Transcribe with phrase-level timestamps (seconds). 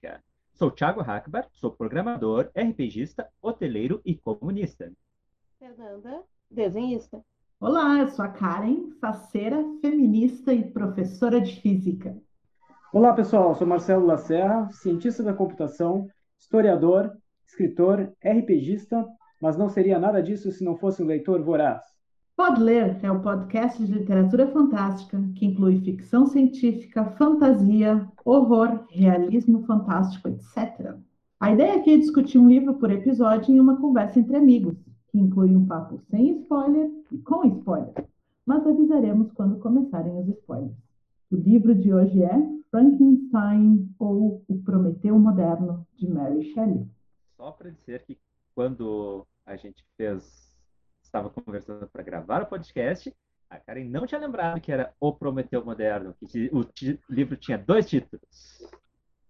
[0.00, 0.22] Fantástica.
[0.52, 4.90] Sou Thiago Hackbar, sou programador, RPGista, hoteleiro e comunista.
[5.58, 7.22] Fernanda, desenhista.
[7.60, 12.16] Olá, eu sou a Karen, faceira, feminista e professora de física.
[12.92, 19.06] Olá, pessoal, sou Marcelo Lacerra, cientista da computação, historiador, escritor, RPGista,
[19.40, 21.82] mas não seria nada disso se não fosse um leitor voraz.
[22.40, 29.62] Pode Ler é o podcast de literatura fantástica que inclui ficção científica, fantasia, horror, realismo
[29.66, 30.96] fantástico, etc.
[31.38, 34.74] A ideia aqui é discutir um livro por episódio em uma conversa entre amigos,
[35.10, 38.08] que inclui um papo sem spoiler e com spoiler,
[38.46, 40.72] mas avisaremos quando começarem os spoilers.
[41.30, 42.34] O livro de hoje é
[42.70, 46.88] Frankenstein ou O Prometeu Moderno, de Mary Shelley.
[47.36, 48.16] Só para dizer que
[48.54, 50.49] quando a gente fez
[51.10, 53.12] estava conversando para gravar o podcast,
[53.50, 56.64] a Karen não tinha lembrado que era O Prometeu Moderno, que o
[57.12, 58.64] livro tinha dois títulos.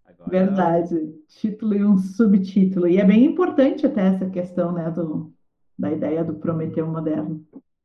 [0.04, 0.30] Agora...
[0.30, 2.86] Verdade, título e um subtítulo.
[2.86, 5.32] E é bem importante até essa questão né, do,
[5.78, 7.42] da ideia do Prometeu Moderno.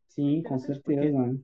[0.09, 1.39] Sim, com certeza.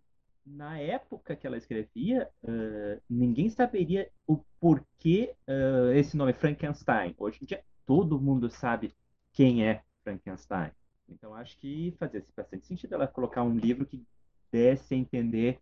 [0.45, 7.15] Na época que ela escrevia, uh, ninguém saberia o porquê uh, esse nome Frankenstein.
[7.17, 8.93] Hoje em dia, todo mundo sabe
[9.31, 10.71] quem é Frankenstein.
[11.11, 14.03] Então, acho que fazia bastante sentido ela colocar um livro que
[14.51, 15.59] desse a entender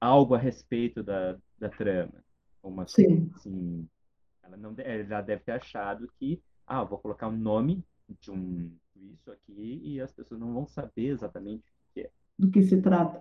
[0.00, 2.24] algo a respeito da, da trama.
[2.62, 3.30] Uma Sim.
[3.34, 3.88] Assim,
[4.42, 7.84] ela, não, ela deve ter achado que, ah, vou colocar o um nome
[8.20, 8.70] de um
[9.12, 12.10] isso aqui e as pessoas não vão saber exatamente o que é.
[12.38, 13.20] Do que se trata.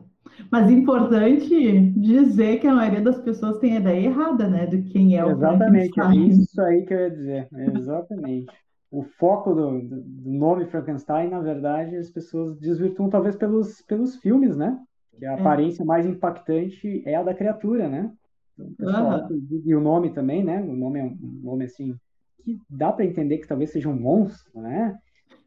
[0.50, 5.18] Mas importante dizer que a maioria das pessoas tem a ideia errada, né, de quem
[5.18, 7.50] é o Exatamente, é isso aí que eu ia dizer.
[7.54, 8.65] Exatamente
[9.00, 14.56] o foco do, do, nome Frankenstein, na verdade, as pessoas desvirtuam talvez pelos, pelos filmes,
[14.56, 14.80] né?
[15.18, 15.40] Que a é.
[15.40, 18.12] aparência mais impactante é a da criatura, né?
[18.58, 19.62] Então, pessoal, uhum.
[19.66, 20.62] E o nome também, né?
[20.62, 21.94] O nome é um nome assim
[22.42, 24.98] que dá para entender que talvez seja um monstro, né?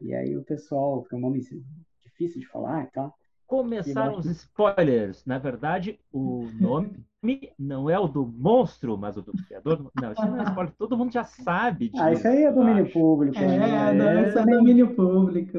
[0.01, 1.41] E aí o pessoal, que é um nome
[2.05, 3.15] difícil de falar e tal.
[3.47, 5.25] Começaram os spoilers.
[5.25, 7.03] Na verdade, o nome
[7.59, 9.91] não é o do monstro, mas o do criador.
[10.01, 10.73] Não, isso não é spoiler.
[10.79, 12.03] Todo mundo já sabe disso.
[12.03, 12.93] Ah, isso aí é domínio acho.
[12.93, 13.37] público.
[13.39, 13.93] É, né?
[13.93, 15.59] não, isso é domínio público.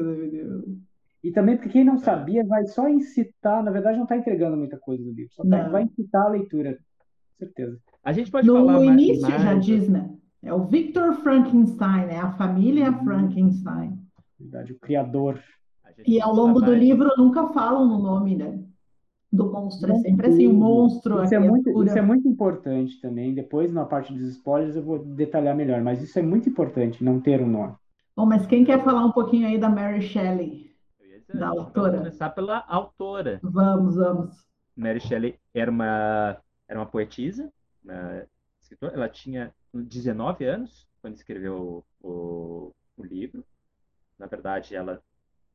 [1.22, 4.78] E também porque quem não sabia vai só incitar, na verdade não está entregando muita
[4.78, 7.78] coisa do livro, só tá, vai incitar a leitura, com certeza.
[8.02, 9.42] A gente pode no falar No início mais...
[9.42, 10.10] já diz, né?
[10.42, 13.04] É o Victor Frankenstein, é a família uhum.
[13.04, 13.90] Frankenstein.
[13.90, 15.38] Na verdade, o criador
[16.06, 18.58] e ao longo do livro nunca falam no nome, né?
[19.32, 19.92] Do monstro.
[19.92, 21.22] É sempre assim, o monstro.
[21.22, 23.32] Isso é, muito, isso é muito importante também.
[23.32, 25.80] Depois, na parte dos spoilers, eu vou detalhar melhor.
[25.82, 27.74] Mas isso é muito importante, não ter um nome.
[28.16, 30.74] Bom, mas quem quer falar um pouquinho aí da Mary Shelley?
[31.00, 31.90] Dizer, da autora?
[31.90, 33.38] Vamos começar pela autora.
[33.42, 34.44] Vamos, vamos.
[34.76, 36.36] Mary Shelley era uma,
[36.68, 37.52] era uma poetisa,
[37.84, 38.26] uma
[38.60, 38.94] escritora.
[38.94, 43.44] Ela tinha 19 anos quando escreveu o, o, o livro.
[44.18, 45.00] Na verdade, ela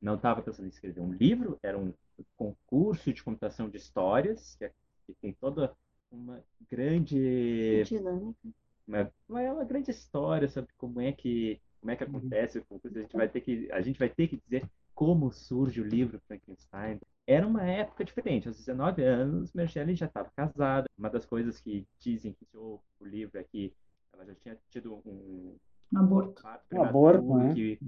[0.05, 1.91] não estava pensando em escrever um livro, era um
[2.37, 4.71] concurso de computação de histórias, que, é,
[5.05, 5.75] que tem toda
[6.11, 8.39] uma grande dinâmica.
[8.87, 12.17] Uma, uma, grande história sobre como é que como é que uhum.
[12.17, 12.97] acontece o concurso.
[12.97, 16.21] A gente vai ter que a gente vai ter que dizer como surge o livro
[16.27, 16.99] Frankenstein.
[17.27, 18.47] Era uma época diferente.
[18.47, 20.87] Aos 19 anos, Mary já estava casada.
[20.97, 23.73] Uma das coisas que dizem que o livro é que
[24.13, 25.57] ela já tinha tido um
[25.95, 27.53] aborto, um aborto né?
[27.53, 27.79] que,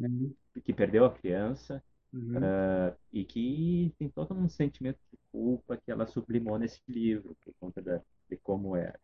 [0.63, 2.37] que perdeu a criança Uhum.
[2.37, 7.53] Uh, e que tem todo um sentimento de culpa que ela sublimou nesse livro, por
[7.59, 8.97] conta da, de como era.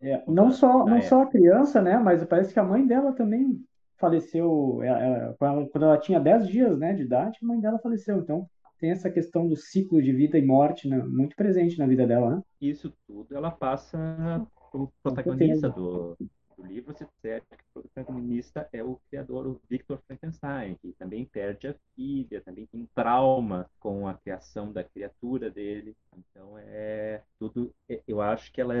[0.00, 1.98] É, não só, não só a criança, né?
[1.98, 3.62] Mas parece que a mãe dela também
[3.98, 8.18] faleceu ela, ela, quando ela tinha 10 dias né, de idade, a mãe dela faleceu.
[8.18, 8.48] Então
[8.78, 12.36] tem essa questão do ciclo de vida e morte né, muito presente na vida dela,
[12.36, 12.42] né?
[12.58, 16.16] Isso tudo ela passa como protagonista do,
[16.60, 21.24] do livro se disser que o protagonista é o criador, o Victor Frankenstein, que também
[21.24, 25.96] perde a filha, também tem trauma com a criação da criatura dele.
[26.16, 27.74] Então é tudo.
[27.88, 28.74] É, eu acho que ela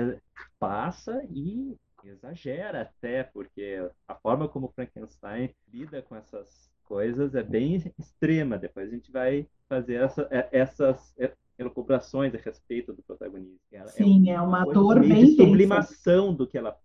[0.58, 3.78] passa e exagera até, porque
[4.08, 8.58] a forma como Frankenstein lida com essas coisas é bem extrema.
[8.58, 13.60] Depois a gente vai fazer essa, é, essas é, elucubrações a respeito do protagonista.
[13.70, 16.76] Ela Sim, é, um, é uma dor bem de sublimação do que ela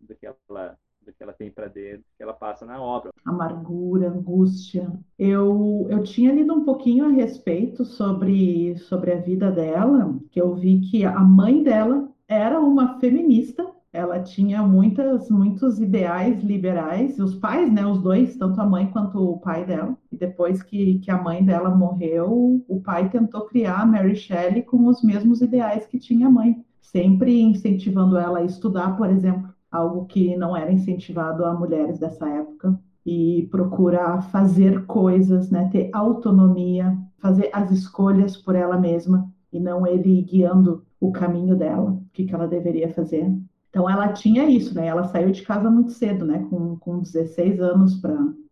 [0.00, 3.10] do que ela do que ela tem para dentro, que ela passa na obra.
[3.26, 4.90] Amargura, angústia.
[5.18, 10.54] Eu, eu tinha lido um pouquinho a respeito sobre, sobre a vida dela, que eu
[10.54, 17.36] vi que a mãe dela era uma feminista ela tinha muitas, muitos ideais liberais, os
[17.36, 19.96] pais, né, os dois, tanto a mãe quanto o pai dela.
[20.10, 24.62] E depois que, que a mãe dela morreu, o pai tentou criar a Mary Shelley
[24.62, 26.64] com os mesmos ideais que tinha a mãe.
[26.80, 32.28] sempre incentivando ela a estudar, por exemplo, algo que não era incentivado a mulheres dessa
[32.28, 39.60] época, e procura fazer coisas, né, ter autonomia, fazer as escolhas por ela mesma e
[39.60, 43.32] não ele guiando o caminho dela, o que, que ela deveria fazer.
[43.74, 44.86] Então ela tinha isso, né?
[44.86, 46.46] Ela saiu de casa muito cedo, né?
[46.48, 48.00] Com, com 16 anos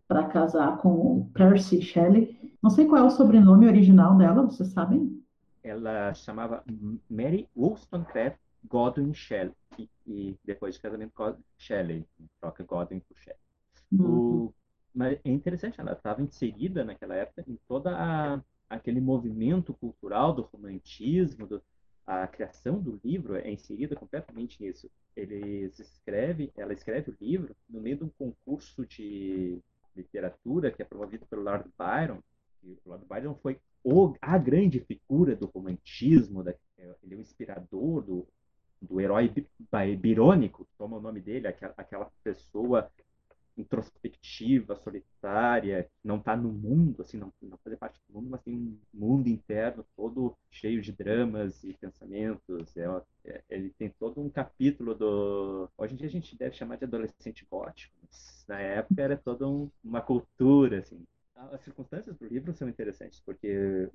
[0.09, 2.37] para casar com o Percy Shelley.
[2.61, 5.23] Não sei qual é o sobrenome original dela, vocês sabem?
[5.63, 6.65] Ela chamava
[7.09, 8.37] Mary Wollstonecraft
[8.69, 9.55] Godwin Shelley.
[9.79, 11.13] E, e depois de casamento,
[11.57, 12.05] Shelley.
[12.41, 13.39] Troca Godwin por Shelley.
[13.93, 14.47] Uhum.
[14.47, 14.55] O,
[14.93, 20.43] mas é interessante, ela estava inserida naquela época em toda a, aquele movimento cultural do
[20.43, 21.63] romantismo, do,
[22.07, 24.91] a criação do livro é inserida completamente nisso.
[25.17, 29.61] Ela escreve o livro no meio de um concurso de
[29.95, 32.19] literatura que é promovido pelo Lord Byron.
[32.63, 37.21] E o Lord Byron foi o, a grande figura do romantismo, da, ele é o
[37.21, 38.27] inspirador do,
[38.81, 39.33] do herói
[39.99, 42.91] birônico, toma o nome dele, aquela, aquela pessoa
[43.57, 48.55] introspectiva, solitária, não está no mundo, assim, não, não fazer parte do mundo, mas tem
[48.55, 52.77] um mundo interno todo cheio de dramas e pensamentos.
[52.77, 55.69] É, é, ele tem todo um capítulo do.
[55.77, 59.47] Hoje em dia a gente deve chamar de adolescente gótico, mas na época era toda
[59.47, 61.05] um, uma cultura, assim.
[61.35, 63.91] As circunstâncias do livro são interessantes, porque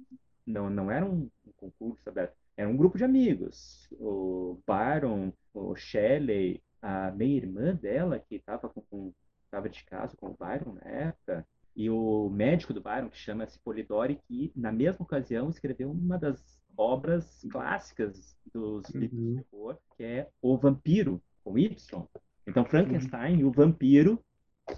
[0.45, 3.87] não, não era um, um concurso aberto, era um grupo de amigos.
[3.93, 9.13] O Byron, o Shelley, a meia-irmã dela, que estava com
[9.57, 13.59] estava de caso com o Byron na época, e o médico do Byron, que chama-se
[13.59, 18.99] Polidori, que na mesma ocasião escreveu uma das obras clássicas dos uhum.
[18.99, 22.07] livros de terror, que é O Vampiro, com Y.
[22.45, 23.39] Então, Frankenstein uhum.
[23.39, 24.23] e o vampiro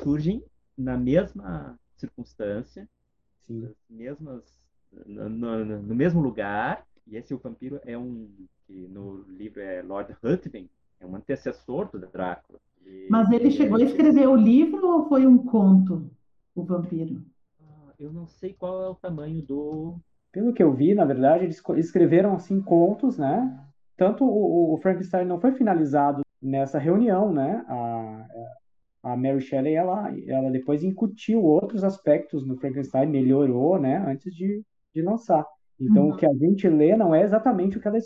[0.02, 0.44] surgem
[0.78, 2.90] na mesma circunstância,
[3.46, 3.74] Sim.
[3.90, 4.44] mesmas,
[5.06, 8.30] no, no, no, mesmo lugar, e esse o vampiro é um,
[8.66, 12.60] que no livro é Lord Ruthven, é um antecessor do Drácula.
[13.10, 16.10] Mas ele chegou a escrever o livro ou foi um conto,
[16.54, 17.24] o vampiro?
[17.62, 19.98] Ah, eu não sei qual é o tamanho do.
[20.32, 23.60] Pelo que eu vi, na verdade, eles escreveram assim contos, né?
[23.98, 27.66] Tanto o, o Frankenstein não foi finalizado nessa reunião, né?
[27.68, 28.28] A,
[29.04, 33.98] a Mary Shelley, ela, ela depois incutiu outros aspectos no Frankenstein, melhorou, né?
[33.98, 34.64] Antes de,
[34.94, 35.46] de lançar.
[35.80, 36.14] Então, uhum.
[36.14, 37.98] o que a gente lê não é exatamente o que ela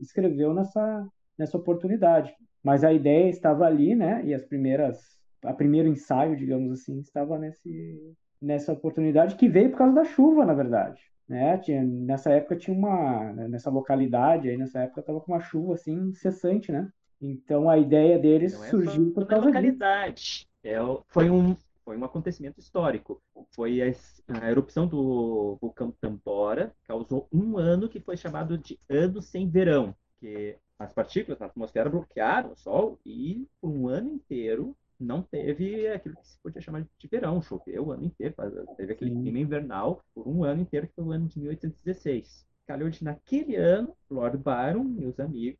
[0.00, 1.06] escreveu nessa,
[1.36, 2.32] nessa oportunidade.
[2.62, 4.22] Mas a ideia estava ali, né?
[4.24, 4.98] E as primeiras,
[5.42, 10.44] a primeiro ensaio, digamos assim, estava nesse, nessa oportunidade que veio por causa da chuva,
[10.44, 11.00] na verdade.
[11.28, 11.58] Né?
[11.58, 15.92] Tinha, nessa época tinha uma, nessa localidade aí, nessa época estava com uma chuva assim
[15.92, 16.90] incessante, né?
[17.20, 20.48] Então a ideia deles é surgiu por causa localidade.
[20.64, 20.76] É,
[21.08, 21.54] foi um
[21.84, 23.20] foi um acontecimento histórico.
[23.50, 23.92] Foi a,
[24.40, 29.94] a, erupção do vulcão Tambora, causou um ano que foi chamado de ano sem verão,
[30.20, 35.86] que as partículas na atmosfera bloquearam o Sol e por um ano inteiro não teve
[35.88, 38.34] aquilo que se podia chamar de verão, choveu o ano inteiro,
[38.76, 42.46] teve aquele clima invernal por um ano inteiro, que foi o ano de 1816.
[42.66, 45.58] Calhou de, naquele ano, Lord Byron e os amigos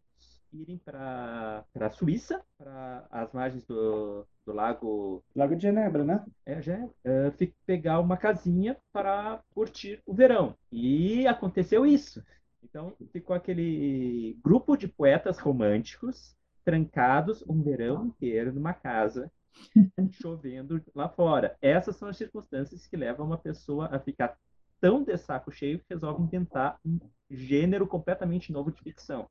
[0.53, 5.23] irem para a Suíça, para as margens do, do lago...
[5.35, 6.25] Lago de Genebra, né?
[6.45, 7.33] É, já é,
[7.65, 10.55] pegar uma casinha para curtir o verão.
[10.73, 12.23] E aconteceu isso.
[12.62, 19.31] Então, ficou aquele grupo de poetas românticos trancados um verão inteiro numa casa,
[20.12, 21.57] chovendo lá fora.
[21.61, 24.37] Essas são as circunstâncias que levam uma pessoa a ficar
[24.81, 26.99] tão de saco cheio que resolve inventar um
[27.31, 29.29] gênero completamente novo de ficção.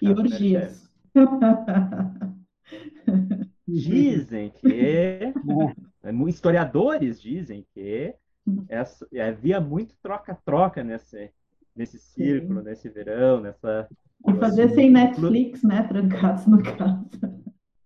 [0.00, 0.90] E orgias.
[3.66, 5.32] Dizem que
[6.28, 8.14] historiadores dizem que
[8.68, 11.32] essa, havia muito troca-troca nesse,
[11.74, 12.66] nesse círculo, Sim.
[12.66, 13.88] nesse verão, nessa.
[14.26, 15.82] E fazer sem Netflix, né?
[15.88, 17.08] Trancados no caso.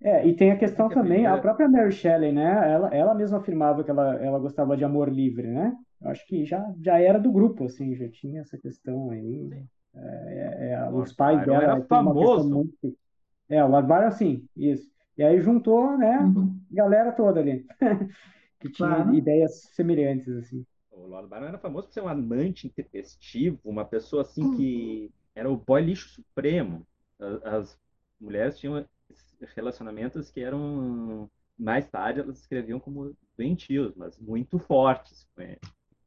[0.02, 2.72] É, e tem a questão também, a própria Mary Shelley, né?
[2.72, 5.74] Ela, ela mesma afirmava que ela, ela gostava de amor livre, né?
[6.00, 9.50] Eu acho que já, já era do grupo, assim, já tinha essa questão aí.
[9.94, 12.48] É, é, é os pais dela era famoso.
[12.48, 12.96] Muito...
[13.48, 14.88] É, o Lord Byron, sim, isso.
[15.16, 16.56] E aí juntou, né, uhum.
[16.70, 17.66] galera toda ali,
[18.60, 19.14] que tinha claro.
[19.14, 20.64] ideias semelhantes, assim.
[21.06, 25.48] O Lord Byron era famoso por ser um amante intempestivo, uma pessoa assim que era
[25.48, 26.84] o boy lixo supremo.
[27.44, 27.78] As
[28.20, 28.84] mulheres tinham
[29.54, 35.26] relacionamentos que eram mais tarde elas escreviam como doentios, mas muito fortes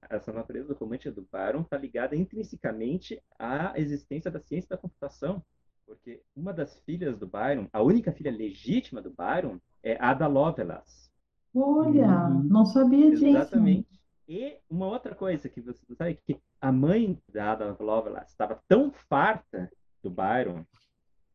[0.09, 5.43] Essa natureza romântica do Byron está ligada intrinsecamente à existência da ciência da computação,
[5.85, 11.09] porque uma das filhas do Byron, a única filha legítima do Byron, é Ada Lovelace.
[11.55, 13.25] Olha, hum, não sabia disso.
[13.25, 13.98] Exatamente.
[14.29, 18.91] E uma outra coisa que você sabe que a mãe da Ada Lovelace estava tão
[18.91, 19.71] farta
[20.03, 20.63] do Byron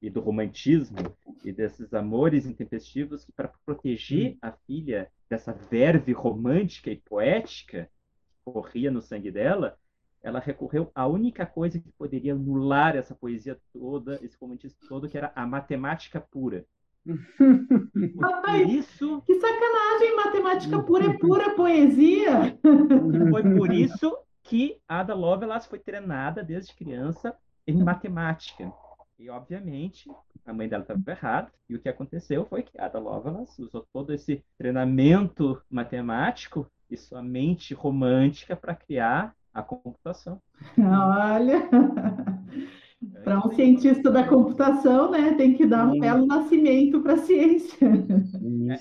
[0.01, 0.99] e do romantismo
[1.45, 7.91] e desses amores intempestivos que para proteger a filha dessa verve romântica e poética
[8.29, 9.77] que corria no sangue dela,
[10.23, 15.19] ela recorreu à única coisa que poderia anular essa poesia toda, esse romantismo todo, que
[15.19, 16.65] era a matemática pura.
[18.45, 19.23] Por isso...
[19.27, 20.17] Que sacanagem!
[20.17, 22.59] Matemática pura é pura poesia!
[23.31, 27.35] Foi por isso que Ada Lovelace foi treinada desde criança
[27.67, 28.71] em matemática.
[29.19, 30.11] E, obviamente,
[30.45, 31.53] a mãe dela estava errada.
[31.69, 37.23] E o que aconteceu foi que Ada Lovelace usou todo esse treinamento matemático e sua
[37.23, 40.41] mente romântica para criar a computação.
[40.79, 41.69] Olha!
[43.25, 47.89] Para um cientista da computação, né, tem que dar um belo nascimento para a ciência.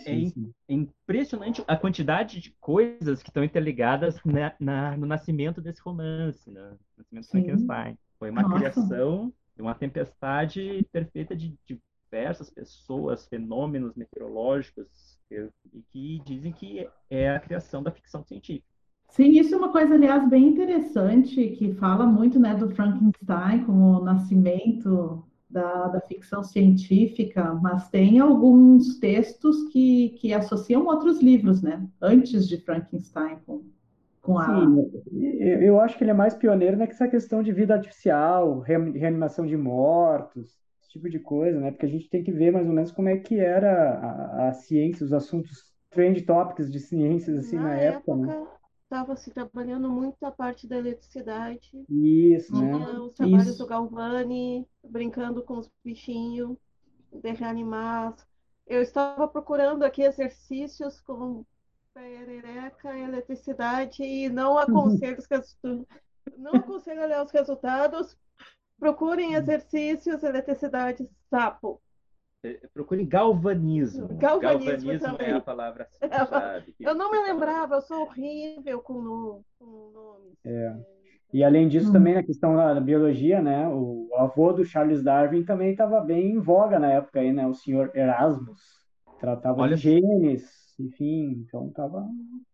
[0.05, 0.25] É, é,
[0.67, 6.51] é, impressionante a quantidade de coisas que estão interligadas na, na, no nascimento desse romance,
[6.51, 6.71] né?
[6.71, 7.97] no nascimento de Frankenstein.
[8.19, 8.55] Foi uma Nossa.
[8.55, 17.39] criação, uma tempestade perfeita de diversas pessoas, fenômenos meteorológicos, e que dizem que é a
[17.39, 18.72] criação da ficção científica.
[19.13, 23.99] Sim, isso é uma coisa, aliás, bem interessante, que fala muito né, do Frankenstein como
[23.99, 31.61] o nascimento da, da ficção científica, mas tem alguns textos que, que associam outros livros,
[31.61, 31.87] né?
[32.01, 33.61] Antes de Frankenstein com,
[34.19, 34.47] com a...
[34.47, 34.91] Sim,
[35.61, 40.57] eu acho que ele é mais pioneiro nessa questão de vida artificial, reanimação de mortos,
[40.81, 41.69] esse tipo de coisa, né?
[41.69, 44.53] Porque a gente tem que ver mais ou menos como é que era a, a
[44.53, 48.33] ciência, os assuntos trend topics de ciências assim na, na época, né?
[48.33, 48.47] época, né?
[48.93, 51.83] Estava se trabalhando muito a parte da eletricidade.
[51.89, 52.75] Isso, né?
[52.99, 53.57] Os trabalhos Isso.
[53.57, 56.55] do Galvani, brincando com os bichinhos,
[57.11, 58.15] de reanimar.
[58.67, 61.43] Eu estava procurando aqui exercícios com
[61.91, 65.57] perereca, eletricidade e não aconselho os
[66.37, 68.15] não aconselho ler os resultados.
[68.77, 71.81] Procurem exercícios, eletricidade, sapo.
[72.43, 74.07] É, procure galvanismo.
[74.17, 75.87] Galvanismo, galvanismo é a palavra
[76.29, 76.75] chave.
[76.79, 80.37] Eu não me lembrava, eu sou horrível com, no, com nomes.
[80.45, 80.75] É.
[81.31, 81.93] E além disso, hum.
[81.93, 83.67] também na questão da biologia, né?
[83.69, 87.47] O avô do Charles Darwin também estava bem em voga na época aí, né?
[87.47, 88.61] O senhor Erasmus
[89.19, 89.75] tratava Olha...
[89.75, 92.07] de genes, enfim, então estava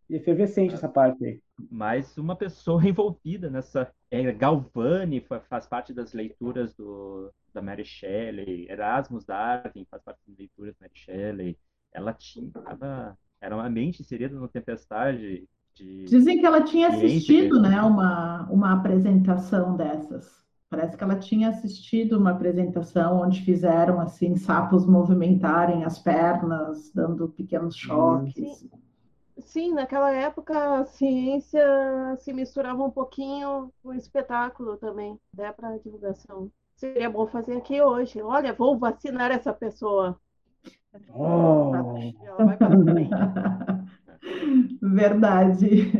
[0.09, 1.41] efervescente essa parte aí.
[1.69, 3.91] Mais uma pessoa envolvida nessa.
[4.11, 10.37] É, Galvani faz parte das leituras do, da Mary Shelley, Erasmus Darwin faz parte das
[10.37, 11.57] leituras da Mary Shelley.
[11.93, 12.51] Ela tinha.
[12.65, 15.47] Ela, era uma mente inserida no Tempestade.
[15.75, 20.43] De Dizem que ela tinha assistido né, uma, uma apresentação dessas.
[20.69, 27.29] Parece que ela tinha assistido uma apresentação onde fizeram assim sapos movimentarem as pernas, dando
[27.29, 28.59] pequenos choques.
[28.59, 28.69] Sim.
[29.39, 31.63] Sim, naquela época a ciência
[32.19, 36.51] se misturava um pouquinho com o espetáculo também, até para divulgação.
[36.75, 38.21] Seria bom fazer aqui hoje.
[38.21, 40.19] Olha, vou vacinar essa pessoa.
[41.13, 41.71] Oh.
[42.23, 42.57] Ela vai
[44.81, 45.91] Verdade.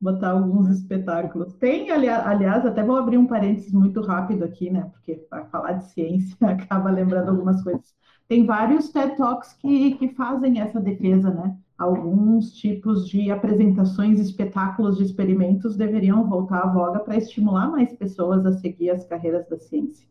[0.00, 1.54] Botar alguns espetáculos.
[1.54, 4.88] Tem, aliás, até vou abrir um parênteses muito rápido aqui, né?
[4.92, 7.94] Porque para falar de ciência acaba lembrando algumas coisas.
[8.28, 11.56] Tem vários TED Talks que, que fazem essa defesa, né?
[11.78, 18.44] alguns tipos de apresentações, espetáculos de experimentos deveriam voltar à voga para estimular mais pessoas
[18.44, 20.06] a seguir as carreiras da ciência.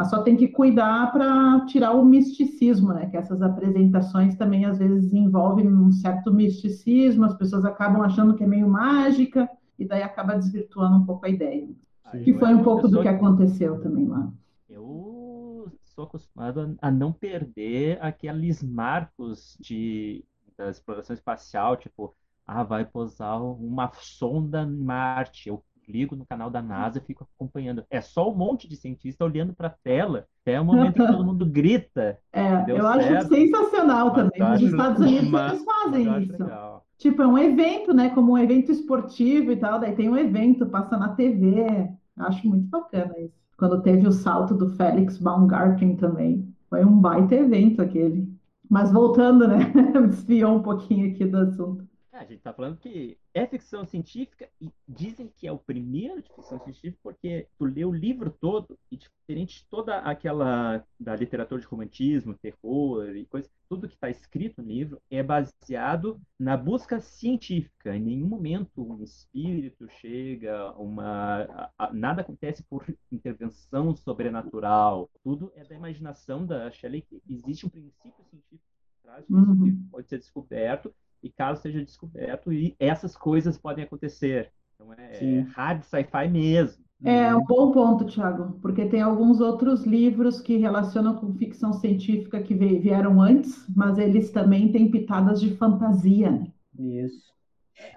[0.00, 3.04] Mas só tem que cuidar para tirar o misticismo, né?
[3.10, 8.42] Que essas apresentações também às vezes envolvem um certo misticismo, as pessoas acabam achando que
[8.42, 9.46] é meio mágica
[9.78, 11.68] e daí acaba desvirtuando um pouco a ideia.
[12.02, 14.32] Aí que foi um pouco do que aconteceu também lá.
[14.70, 20.24] Eu sou acostumado a não perder aqueles marcos de
[20.56, 22.14] da exploração espacial, tipo,
[22.46, 25.50] ah, vai posar uma sonda em Marte.
[25.50, 27.84] Eu ligo no canal da NASA e fico acompanhando.
[27.90, 31.24] É só um monte de cientista olhando para a tela até o momento que todo
[31.24, 32.18] mundo grita.
[32.32, 32.86] É, eu certo.
[32.86, 34.48] acho sensacional mas também.
[34.50, 36.42] Nos Estados Unidos mas, eles fazem isso.
[36.42, 36.86] Legal.
[36.96, 38.10] Tipo, é um evento, né?
[38.10, 39.80] Como um evento esportivo e tal.
[39.80, 41.90] Daí tem um evento, passa na TV.
[42.16, 43.34] Acho muito bacana isso.
[43.56, 46.48] Quando teve o salto do Felix Baumgarten também.
[46.68, 48.32] Foi um baita evento aquele.
[48.68, 49.58] Mas voltando, né?
[50.08, 51.89] Desviou um pouquinho aqui do assunto.
[52.12, 56.20] É, a gente está falando que é ficção científica e dizem que é o primeiro
[56.20, 61.14] de ficção científica porque tu lê o livro todo e diferente de toda aquela da
[61.14, 66.56] literatura de romantismo, terror e coisa, tudo que está escrito no livro é baseado na
[66.56, 67.94] busca científica.
[67.94, 75.08] Em nenhum momento um espírito chega, uma nada acontece por intervenção sobrenatural.
[75.22, 77.06] Tudo é da imaginação da Shelley.
[77.28, 78.64] Existe um princípio científico
[78.98, 79.64] atrás disso uhum.
[79.64, 84.50] que pode ser descoberto e caso seja descoberto, e essas coisas podem acontecer.
[84.74, 86.82] Então é, é hard sci-fi mesmo.
[87.02, 92.42] É um bom ponto, Thiago, porque tem alguns outros livros que relacionam com ficção científica
[92.42, 96.46] que vieram antes, mas eles também têm pitadas de fantasia, né?
[96.78, 97.30] Isso.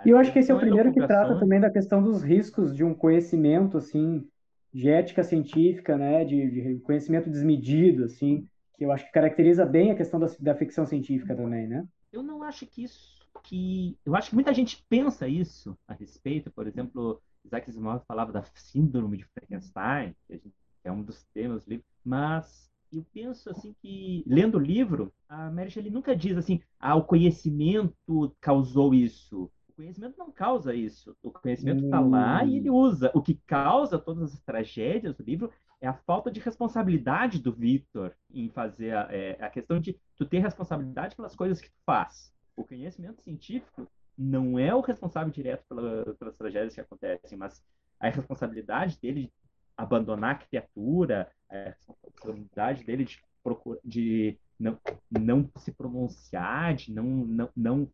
[0.06, 2.74] E eu acho que esse é o primeiro que trata também da questão dos riscos
[2.74, 4.26] de um conhecimento, assim,
[4.74, 9.92] de ética científica, né, de, de conhecimento desmedido, assim, que eu acho que caracteriza bem
[9.92, 11.86] a questão da, da ficção científica também, né?
[12.12, 16.52] Eu não acho que isso que eu acho que muita gente pensa isso a respeito.
[16.52, 21.64] Por exemplo, Isaac Asimov falava da síndrome de Frankenstein, que, gente, é um dos temas
[21.64, 26.38] do livro, mas eu penso assim que lendo o livro, a Mary Shelley nunca diz
[26.38, 29.50] assim, ah, o conhecimento causou isso.
[29.68, 31.16] O conhecimento não causa isso.
[31.24, 33.12] O conhecimento está lá e ele usa.
[33.16, 38.16] O que causa todas as tragédias do livro é a falta de responsabilidade do Victor
[38.32, 42.32] em fazer a, é, a questão de tu ter responsabilidade pelas coisas que tu faz.
[42.56, 47.64] O conhecimento científico não é o responsável direto pela, pelas tragédias que acontecem, mas
[48.00, 49.32] a responsabilidade dele de
[49.76, 54.80] abandonar a criatura, a responsabilidade dele de, procura, de não,
[55.10, 57.92] não se pronunciar, de não, não, não,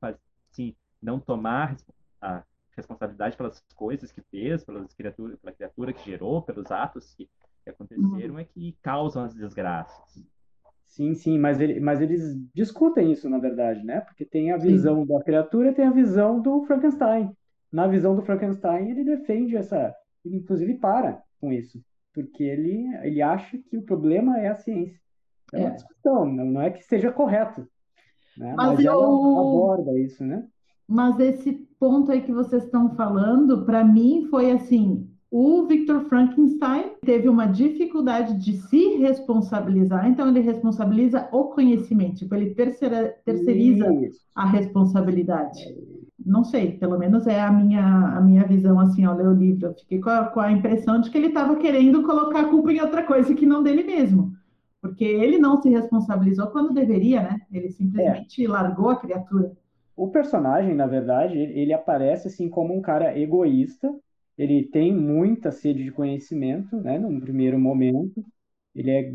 [0.52, 1.78] assim, não tomar
[2.22, 2.44] a
[2.76, 7.30] responsabilidade pelas coisas que fez, pelas criaturas, pela criatura que gerou, pelos atos que,
[7.64, 8.40] que aconteceram, uhum.
[8.40, 10.24] é que causam as desgraças.
[10.90, 14.02] Sim, sim, mas, ele, mas eles discutem isso, na verdade, né?
[14.02, 15.08] Porque tem a visão sim.
[15.08, 17.32] da criatura e tem a visão do Frankenstein.
[17.72, 19.94] Na visão do Frankenstein, ele defende essa.
[20.26, 21.80] Ele, inclusive, para com isso.
[22.12, 25.00] Porque ele, ele acha que o problema é a ciência.
[25.54, 25.76] É uma é.
[25.76, 27.68] discussão, não, não é que seja correto.
[28.36, 28.54] Né?
[28.58, 29.00] Mas, mas eu...
[29.00, 30.48] aborda isso, né?
[30.88, 36.94] Mas esse ponto aí que vocês estão falando, para mim, foi assim: o Victor Frankenstein
[37.06, 43.94] teve uma dificuldade de se responsabilizar, então ele responsabiliza o conhecimento, tipo, ele terceira, terceiriza
[43.94, 44.20] Isso.
[44.36, 45.76] a responsabilidade.
[46.26, 49.68] Não sei, pelo menos é a minha, a minha visão assim ao ler o livro.
[49.68, 52.72] Eu fiquei com a, com a impressão de que ele estava querendo colocar a culpa
[52.72, 54.34] em outra coisa que não dele mesmo.
[54.82, 57.42] Porque ele não se responsabilizou quando deveria, né?
[57.52, 58.48] Ele simplesmente é.
[58.48, 59.52] largou a criatura.
[59.96, 63.94] O personagem, na verdade, ele aparece assim como um cara egoísta,
[64.40, 68.24] ele tem muita sede de conhecimento, né, num primeiro momento.
[68.74, 69.14] Ele é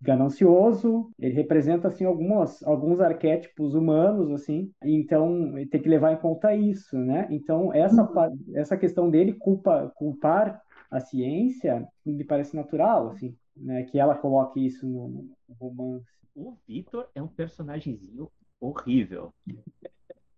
[0.00, 6.54] ganancioso, ele representa assim algumas alguns arquétipos humanos assim, então tem que levar em conta
[6.54, 7.28] isso, né?
[7.30, 8.38] Então essa uhum.
[8.54, 14.64] essa questão dele culpa culpar a ciência me parece natural assim, né, que ela coloque
[14.64, 16.06] isso no, no romance.
[16.34, 19.32] O Vitor é um personagemzinho horrível.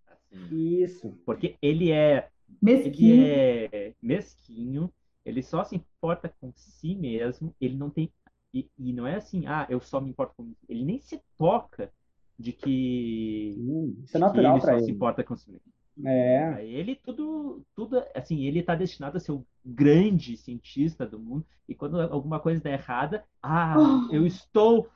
[0.08, 1.16] Assim, isso.
[1.24, 2.28] Porque ele é
[2.66, 3.14] Mesquinho.
[3.14, 4.92] Ele é mesquinho,
[5.24, 8.12] ele só se importa com si mesmo, ele não tem.
[8.52, 11.92] E, e não é assim, ah, eu só me importo com Ele nem se toca
[12.38, 13.54] de que.
[13.58, 14.64] Hum, isso é natural ele.
[14.64, 15.72] Só se importa com si mesmo.
[16.04, 16.62] É.
[16.64, 21.46] Ele tudo, tudo, assim, ele está destinado a ser o grande cientista do mundo.
[21.68, 24.14] E quando alguma coisa dá errada, ah, oh.
[24.14, 24.88] eu estou,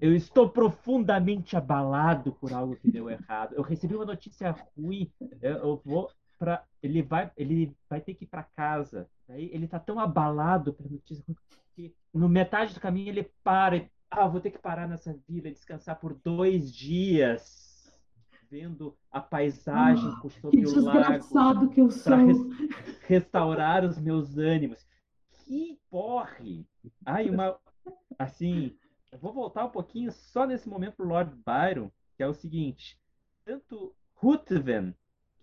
[0.00, 3.54] eu estou profundamente abalado por algo que deu errado.
[3.54, 5.10] Eu recebi uma notícia ruim,
[5.42, 9.08] eu, eu vou, para ele vai ele vai ter que ir para casa.
[9.28, 11.24] Aí ele tá tão abalado pela notícia
[11.74, 15.48] que no metade do caminho ele para e ah, vou ter que parar nessa vila
[15.48, 17.66] e descansar por dois dias
[18.50, 22.12] vendo a paisagem oh, por sobre que o lago que eu sou.
[22.12, 22.38] para res,
[23.06, 24.86] restaurar os meus ânimos.
[25.44, 26.66] Que porre!
[27.04, 27.58] Ai, uma
[28.18, 28.76] assim,
[29.12, 32.98] eu vou voltar um pouquinho só nesse momento pro Lord Byron, que é o seguinte,
[33.44, 34.94] tanto Ruthven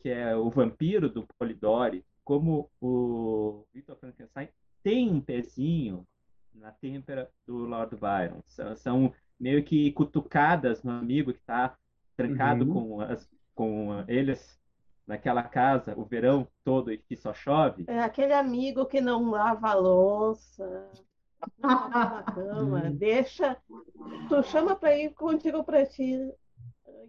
[0.04, 4.50] que é o vampiro do Polidori, como o Victor Frankenstein
[4.84, 6.06] tem um pezinho
[6.54, 8.42] na têmpera do Lord Byron.
[8.46, 11.78] São, são meio que cutucadas no amigo que está
[12.18, 12.74] trancado uhum.
[12.74, 14.62] com, as, com eles
[15.08, 17.86] naquela casa o verão todo e que só chove.
[17.88, 20.92] É aquele amigo que não lava a louça,
[21.58, 23.56] não lava a cama, deixa.
[24.28, 26.30] Tu chama para ir contigo para ti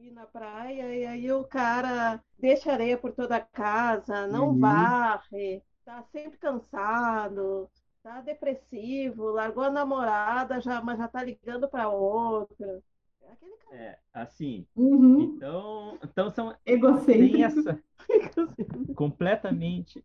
[0.04, 4.58] ir na praia e aí o cara deixa areia por toda a casa, não uhum.
[4.60, 7.70] varre, tá sempre cansado,
[8.02, 12.82] tá depressivo, largou a namorada, já, mas já tá ligando para outra.
[13.22, 13.76] É aquele cara.
[13.76, 14.66] É, assim.
[14.76, 15.20] Uhum.
[15.20, 17.66] Então, então são egocêntricos.
[17.66, 17.82] Essa...
[18.94, 20.04] completamente.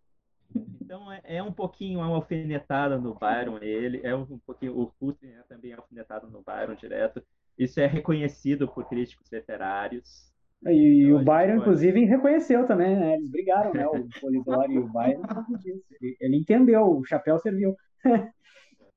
[0.55, 5.27] Então é, é, um pouquinho uma alfinetada no Byron, ele é um pouquinho o Putin
[5.27, 7.21] é também alfinetado no Byron direto.
[7.60, 10.34] Isso é reconhecido por críticos literários.
[10.65, 11.60] E, então, o Byron, pode...
[11.60, 13.15] inclusive, reconheceu também, né?
[13.15, 13.86] Eles brigaram, né?
[13.86, 15.22] O Polidori e o Byron.
[16.22, 17.76] Ele entendeu, o chapéu serviu.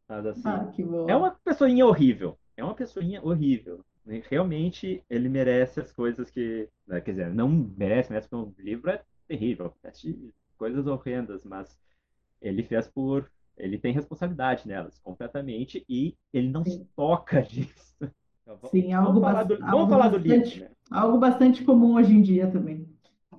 [0.08, 0.72] Mas assim, ah,
[1.08, 2.38] é uma pessoinha horrível.
[2.56, 3.84] É uma pessoinha horrível.
[4.30, 6.68] Realmente, ele merece as coisas que.
[6.86, 9.74] Né, quer dizer, não merece, merece porque o livro é terrível.
[10.56, 11.76] Coisas horrendas, mas
[12.40, 16.70] ele fez por ele tem responsabilidade nelas completamente e ele não Sim.
[16.78, 17.96] se toca disso.
[18.42, 20.70] Então, vamos- Sim, vamos algo, falar bas- do, algo vamos falar do bastante, livro, né?
[20.90, 22.88] algo bastante comum hoje em dia também.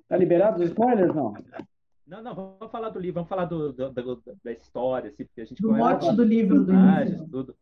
[0.07, 1.33] Tá liberado os spoilers, não?
[2.05, 5.41] Não, não, vamos falar do livro, vamos falar do, do- do- da história, assim, porque
[5.41, 7.31] a gente Do mote do livro, do personagens, início.
[7.31, 7.55] tudo.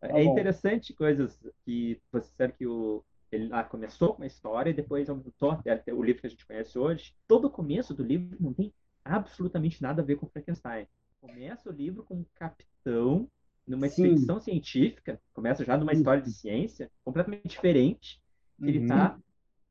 [0.00, 0.32] Tá é bom.
[0.32, 3.02] interessante coisas que você sabe que o,
[3.32, 6.30] ele lá começou com uma história e depois aumentou até, até o livro que a
[6.30, 7.14] gente conhece hoje.
[7.26, 8.72] Todo o começo do livro não tem
[9.04, 10.86] absolutamente nada a ver com Frankenstein.
[11.20, 13.28] Começa o livro com um capitão
[13.66, 13.86] numa Sim.
[13.86, 18.20] expedição científica, começa já numa história de ciência completamente diferente.
[18.64, 18.80] Ele Uhum.
[18.80, 19.18] está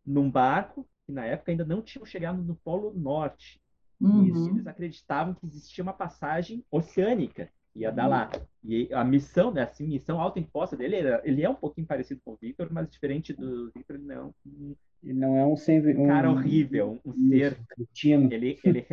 [0.06, 3.62] num barco que na época ainda não tinham chegado no Polo Norte.
[4.12, 4.50] E Uhum.
[4.50, 8.30] eles acreditavam que existia uma passagem oceânica que ia dar lá.
[8.64, 12.34] E a missão, né, assim, missão autoimposta dele, era, ele é um pouquinho parecido com
[12.34, 15.56] o Victor, mas diferente do Victor, ele não é um Ele não é um
[15.92, 17.62] um cara horrível, um isso, ser.
[18.30, 18.88] Ele, ele,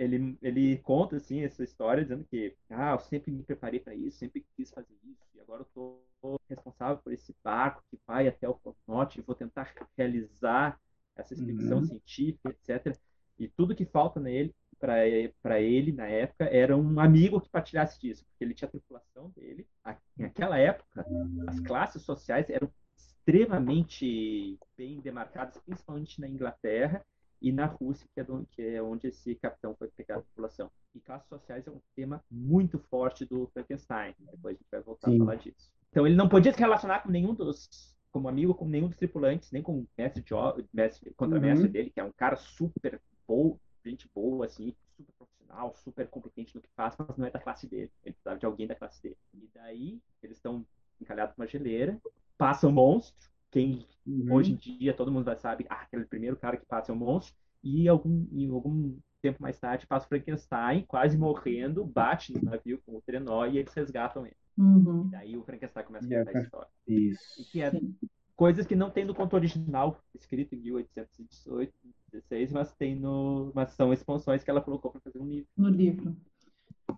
[0.00, 4.18] ele, ele conta assim essa história dizendo que ah, eu sempre me preparei para isso,
[4.18, 6.00] sempre quis fazer isso, e agora eu tô
[6.48, 10.80] responsável por esse barco que vai até o Polo Norte e vou tentar realizar
[11.16, 11.84] essa expedição Uhum.
[11.86, 12.96] científica, etc.
[13.38, 18.24] E tudo que falta nele para ele na época era um amigo que partilhasse disso,
[18.24, 19.66] porque ele tinha a tripulação dele.
[20.16, 21.06] Naquela época,
[21.46, 27.04] as classes sociais eram extremamente bem demarcadas, principalmente na Inglaterra
[27.40, 30.70] e na Rússia, que é, que é onde esse capitão foi pegar a tripulação.
[30.94, 34.14] E classes sociais é um tema muito forte do Frankenstein.
[34.18, 35.16] Depois a gente vai voltar Sim.
[35.16, 35.70] a falar disso.
[35.90, 39.52] Então ele não podia se relacionar com nenhum dos como amigo com nenhum dos tripulantes,
[39.52, 40.36] nem com o mestre, jo,
[40.72, 41.72] mestre contramestre Uhum.
[41.72, 46.60] dele, que é um cara super bom, gente boa, assim, super profissional, super competente no
[46.60, 47.90] que faz, mas não é da classe dele.
[48.04, 49.16] Ele precisava de alguém da classe dele.
[49.32, 50.66] E daí, eles estão
[51.00, 52.00] encalhados numa geleira,
[52.36, 54.32] passa um monstro, quem Uhum.
[54.32, 56.98] hoje em dia todo mundo vai saber, ah, aquele primeiro cara que passa é um
[56.98, 62.50] monstro, e algum, em algum tempo mais tarde passa o Frankenstein, quase morrendo, bate no
[62.50, 64.36] navio com o trenó e eles resgatam ele.
[64.56, 65.08] Uhum.
[65.10, 66.68] Daí o Frankenstein começa E a é contar a história.
[66.88, 67.40] Isso.
[67.40, 67.94] E que é Sim.
[68.34, 71.72] coisas que não tem no conto original, escrito em 1818,
[72.10, 75.48] 16, mas tem no, mas são expansões que ela colocou para fazer um livro.
[75.56, 76.16] no livro.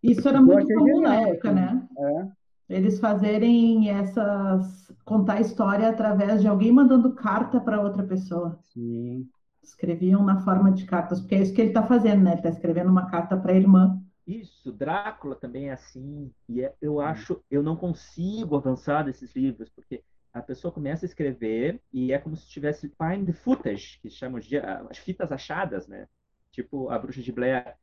[0.03, 1.61] Isso era muito comum na época, assim.
[1.61, 1.89] né?
[1.99, 2.42] É.
[2.69, 4.91] Eles fazerem essas.
[5.05, 8.59] contar a história através de alguém mandando carta para outra pessoa.
[8.73, 9.31] Sim.
[9.61, 12.31] Escreviam na forma de cartas, porque é isso que ele está fazendo, né?
[12.31, 14.01] Ele está escrevendo uma carta para a irmã.
[14.27, 19.69] Isso, Drácula também é assim, e é- eu acho, eu não consigo avançar desses livros,
[19.71, 24.39] porque a pessoa começa a escrever e é como se tivesse find footage, que chamam
[24.41, 26.07] de ah, as fitas achadas, né?
[26.53, 27.77] Tipo a Bruxa de Blair.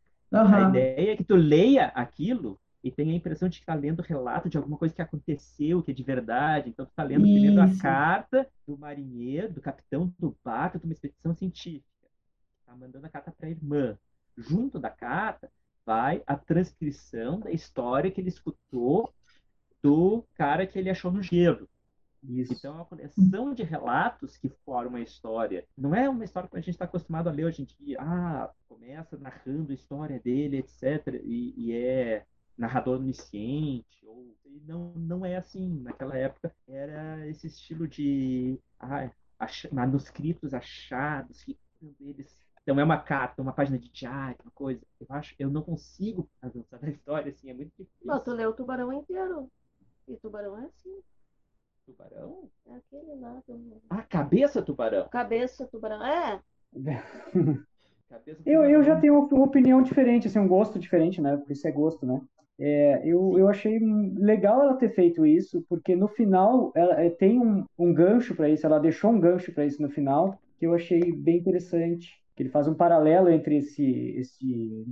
[0.50, 0.62] A Aham.
[0.62, 4.50] ideia é que tu leia aquilo e tenha a impressão de que está lendo relato
[4.50, 6.70] de alguma coisa que aconteceu, que é de verdade.
[6.70, 10.94] Então, tu está lendo primeiro a carta do marinheiro, do capitão do barco de uma
[10.94, 11.86] expedição científica.
[12.62, 13.98] Está mandando a carta para a irmã.
[14.38, 15.52] Junto da carta
[15.86, 19.14] vai a transcrição da história que ele escutou
[19.82, 21.68] do cara que ele achou no gelo.
[22.24, 22.54] Isso.
[22.54, 25.66] Então, é uma coleção de relatos que formam a história.
[25.78, 27.98] Não é uma história que a gente está acostumado a ler hoje em dia.
[28.00, 31.22] Ah, começa narrando a história dele, etc.
[31.24, 32.26] E, e é
[32.60, 34.06] narrador onisciente.
[34.06, 35.80] Ou, e não, não é assim.
[35.82, 41.58] Naquela época era esse estilo de ah, ach- manuscritos achados, que
[42.02, 42.38] eles.
[42.62, 44.82] Então é uma carta, uma página de diário, uma coisa.
[45.00, 48.06] Eu acho, eu não consigo avançar na história, assim, é muito difícil.
[48.06, 49.50] Não, tu leu o tubarão inteiro.
[50.08, 51.02] E tubarão é assim.
[51.86, 52.50] Tubarão?
[52.68, 53.82] É aquele lá do.
[53.90, 55.08] Ah, cabeça tubarão.
[55.10, 56.06] Cabeça tubarão.
[56.06, 56.42] É,
[58.10, 61.38] Cabeça Eu, eu já tenho uma opinião diferente, assim, um gosto diferente, né?
[61.38, 62.22] Por isso é gosto, né?
[62.60, 63.80] É, eu, eu achei
[64.18, 68.50] legal ela ter feito isso, porque no final ela é, tem um, um gancho para
[68.50, 72.20] isso, ela deixou um gancho para isso no final, que eu achei bem interessante.
[72.36, 73.84] Que ele faz um paralelo entre esse,
[74.18, 74.86] esse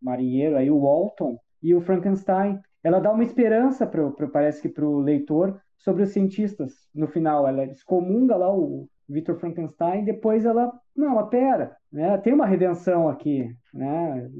[0.00, 2.60] marinheiro aí, o Walton, e o Frankenstein.
[2.82, 7.06] Ela dá uma esperança, pro, pro- parece que para o leitor, sobre os cientistas no
[7.08, 7.46] final.
[7.46, 12.16] Ela excomunga lá o Victor Frankenstein, depois ela, não, mas pera, né?
[12.18, 14.30] Tem uma redenção aqui, né?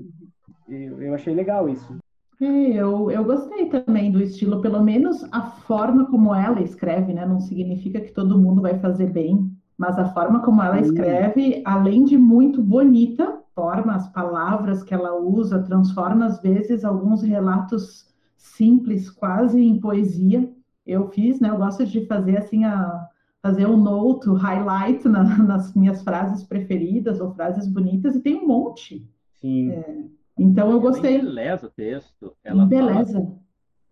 [0.68, 1.96] Eu, eu achei legal isso.
[2.40, 7.27] É, eu, eu gostei também do estilo, pelo menos a forma como ela escreve, né?
[7.27, 12.05] Não significa que todo mundo vai fazer bem, mas a forma como ela escreve, além
[12.05, 19.11] de muito bonita, forma as palavras que ela usa, transforma às vezes alguns relatos simples,
[19.11, 20.48] quase em poesia.
[20.87, 21.51] Eu fiz, né?
[21.51, 23.09] Eu gosto de fazer assim a
[23.42, 28.37] fazer um note, um highlight na- nas minhas frases preferidas ou frases bonitas e tem
[28.37, 29.05] um monte.
[29.40, 30.17] Sim.
[30.38, 31.16] Então eu Ela gostei.
[31.16, 32.37] embeleza o texto.
[32.44, 33.38] Ela fala Beleza.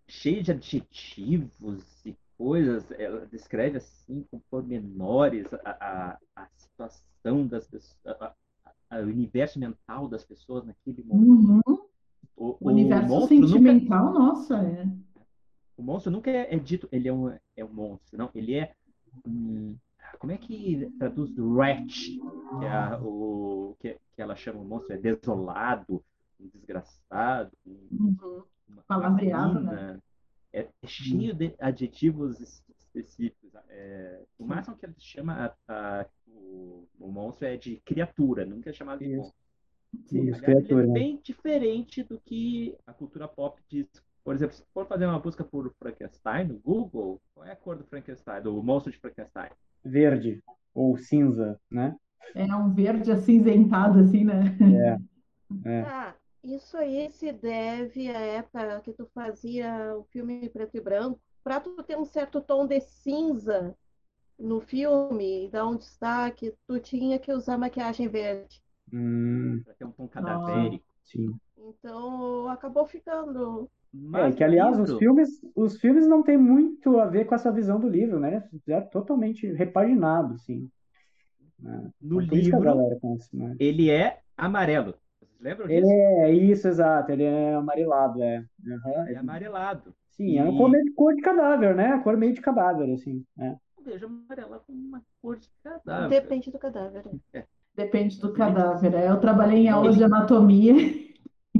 [0.07, 2.89] cheio de adjetivos e coisas.
[2.91, 8.33] Ela descreve assim com pormenores a, a, a situação das pessoas, a-
[8.91, 11.61] o universo mental das pessoas naquele momento.
[11.67, 11.87] Uhum.
[12.35, 14.19] O, o universo sentimental, nunca...
[14.19, 14.85] nossa, é.
[15.75, 18.29] O monstro nunca é, é, dito, ele é um, é um monstro, não.
[18.33, 18.73] Ele é.
[19.27, 19.75] Hum,
[20.19, 24.93] como é que traduz wretch, que, é o, que, que ela chama o monstro?
[24.93, 26.03] É desolado,
[26.39, 28.43] um desgraçado, uhum.
[28.67, 29.99] uma Palavreado, né?
[30.53, 33.51] É, é cheio de adjetivos específicos.
[33.69, 38.69] É, o máximo que ele chama a, a, o, o, monstro é de criatura, nunca
[38.69, 39.35] é chamado de monstro.
[40.05, 43.87] Sim, Aliás, criatura, ele é bem diferente do que a cultura pop diz.
[44.23, 47.77] Por exemplo, se for fazer uma busca por Frankenstein no Google, qual é a cor
[47.77, 49.49] do Frankenstein, do monstro de Frankenstein?
[49.83, 51.95] Verde ou cinza, né?
[52.35, 54.57] É um verde acinzentado, assim, né?
[55.63, 55.69] É.
[55.69, 55.81] é.
[55.87, 56.13] Ah,
[56.55, 61.59] isso aí se deve à época que tu fazia o filme preto e branco, para
[61.59, 63.75] tu ter um certo tom de cinza
[64.39, 68.61] no filme e dar um destaque, tu tinha que usar maquiagem verde.
[68.93, 69.61] Hum.
[69.63, 70.85] Pra ter um tom cadavérico.
[70.87, 71.35] Ah, sim.
[71.57, 73.69] Então acabou ficando.
[74.13, 74.93] é, que aliás, livro...
[74.93, 78.41] os filmes, os filmes não têm muito a ver com essa visão do livro, né?
[78.49, 80.35] Fizeram totalmente repaginado.
[81.59, 81.91] Né?
[81.99, 82.61] No livro,
[83.01, 83.55] pensa, né?
[83.59, 84.93] ele é amarelo.
[85.37, 85.91] Vocês lembram disso?
[85.91, 87.11] É, isso, exato.
[87.11, 88.43] Ele é amarelado, é.
[88.65, 89.07] Uhum.
[89.07, 89.93] É amarelado.
[90.09, 90.37] Sim, e...
[90.37, 91.87] é uma cor, meio de cor de cadáver, né?
[91.89, 93.23] A cor meio de cadáver, assim.
[93.39, 93.55] É.
[93.83, 96.09] Vejo amarela como uma cor de cadáver.
[96.21, 97.03] Depende do cadáver.
[97.33, 97.45] É.
[97.75, 98.93] Depende do cadáver.
[98.95, 99.09] É.
[99.09, 100.73] Eu trabalhei em aulas de anatomia.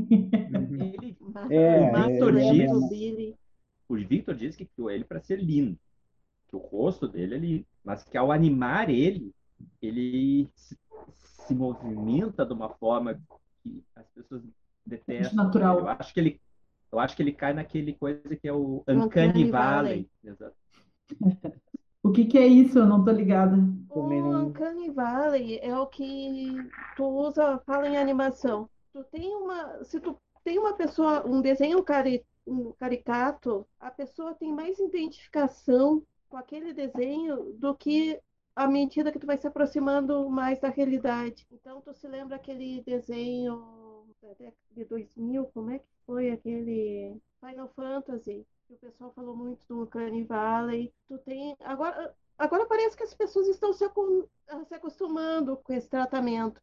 [0.10, 1.18] Ele,
[1.50, 2.72] é, o Victor é, diz,
[3.90, 5.78] o Victor diz que criou ele para ser lindo,
[6.48, 9.34] que o rosto dele é lindo, mas que ao animar ele,
[9.82, 10.78] ele se,
[11.14, 13.20] se movimenta de uma forma
[13.68, 14.42] que as pessoas
[14.86, 15.44] detestam.
[15.44, 15.80] Natural.
[15.80, 16.42] Eu acho que ele
[16.92, 20.10] eu acho que ele cai naquele coisa que é o Uncanny Valley.
[20.24, 20.56] Exato.
[22.04, 22.80] O que, que é isso?
[22.80, 23.58] Eu não tô ligada.
[23.90, 26.56] O Uncanny Valley é o que
[26.96, 28.70] tu usa, fala em animação.
[28.94, 34.34] Tu tem uma, se tu tem uma pessoa, um desenho cari, um caricato, a pessoa
[34.36, 38.18] tem mais identificação com aquele desenho do que
[38.58, 41.48] à medida que tu vai se aproximando mais da realidade.
[41.52, 47.22] Então tu se lembra aquele desenho da década de 2000, como é que foi aquele
[47.40, 48.48] Final Fantasy?
[48.68, 50.92] Que o pessoal falou muito do Uncanny Valley.
[51.08, 53.86] Tu tem agora agora parece que as pessoas estão se,
[54.68, 56.60] se acostumando com esse tratamento.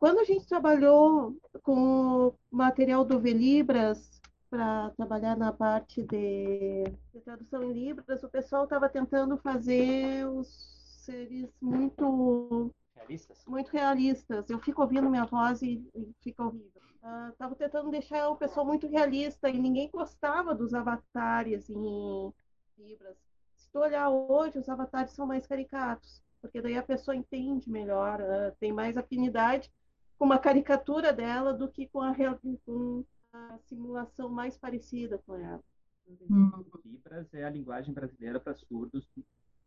[0.00, 6.82] Quando a gente trabalhou com o material do Velibras para trabalhar na parte de,
[7.14, 13.44] de, tradução em Libras, o pessoal estava tentando fazer os seres muito realistas.
[13.46, 14.48] Muito realistas.
[14.48, 16.82] Eu fico ouvindo minha voz e, e fica horrível.
[17.30, 22.32] Estava uh, tentando deixar o pessoal muito realista e ninguém gostava dos avatares em
[22.78, 23.16] Libras.
[23.56, 28.20] Se tu olhar hoje, os avatares são mais caricatos, porque daí a pessoa entende melhor,
[28.20, 29.70] uh, tem mais afinidade
[30.18, 32.14] com uma caricatura dela do que com a,
[32.64, 35.62] com a simulação mais parecida com ela.
[36.30, 36.64] Hum.
[36.84, 39.08] Libras é a linguagem brasileira para surdos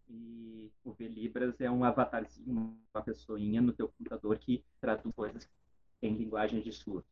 [0.10, 5.50] e o V-Libras é um avatarzinho, uma pessoinha no teu computador que traduz coisas
[6.02, 7.06] em linguagem de surdo.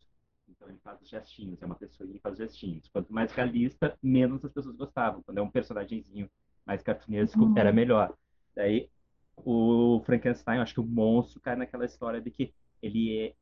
[0.47, 2.87] Então ele faz gestinhos, é uma pessoinha que faz gestinhos.
[2.89, 5.23] Quanto mais realista, menos as pessoas gostavam.
[5.23, 6.29] Quando é um personagemzinho
[6.65, 7.57] mais cartunesco, uhum.
[7.57, 8.13] era melhor.
[8.55, 8.89] Daí
[9.37, 13.33] o Frankenstein, acho que o monstro cai naquela história de que ele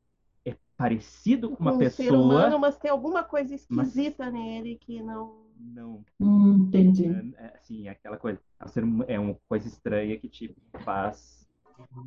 [0.45, 2.07] é, é parecido com uma um pessoa.
[2.07, 4.33] Ser humano, mas tem alguma coisa esquisita mas...
[4.33, 6.03] nele que não não.
[6.19, 7.05] Hum, entendi.
[7.05, 8.41] É, é, assim, aquela coisa.
[9.07, 11.47] É uma coisa estranha que te faz.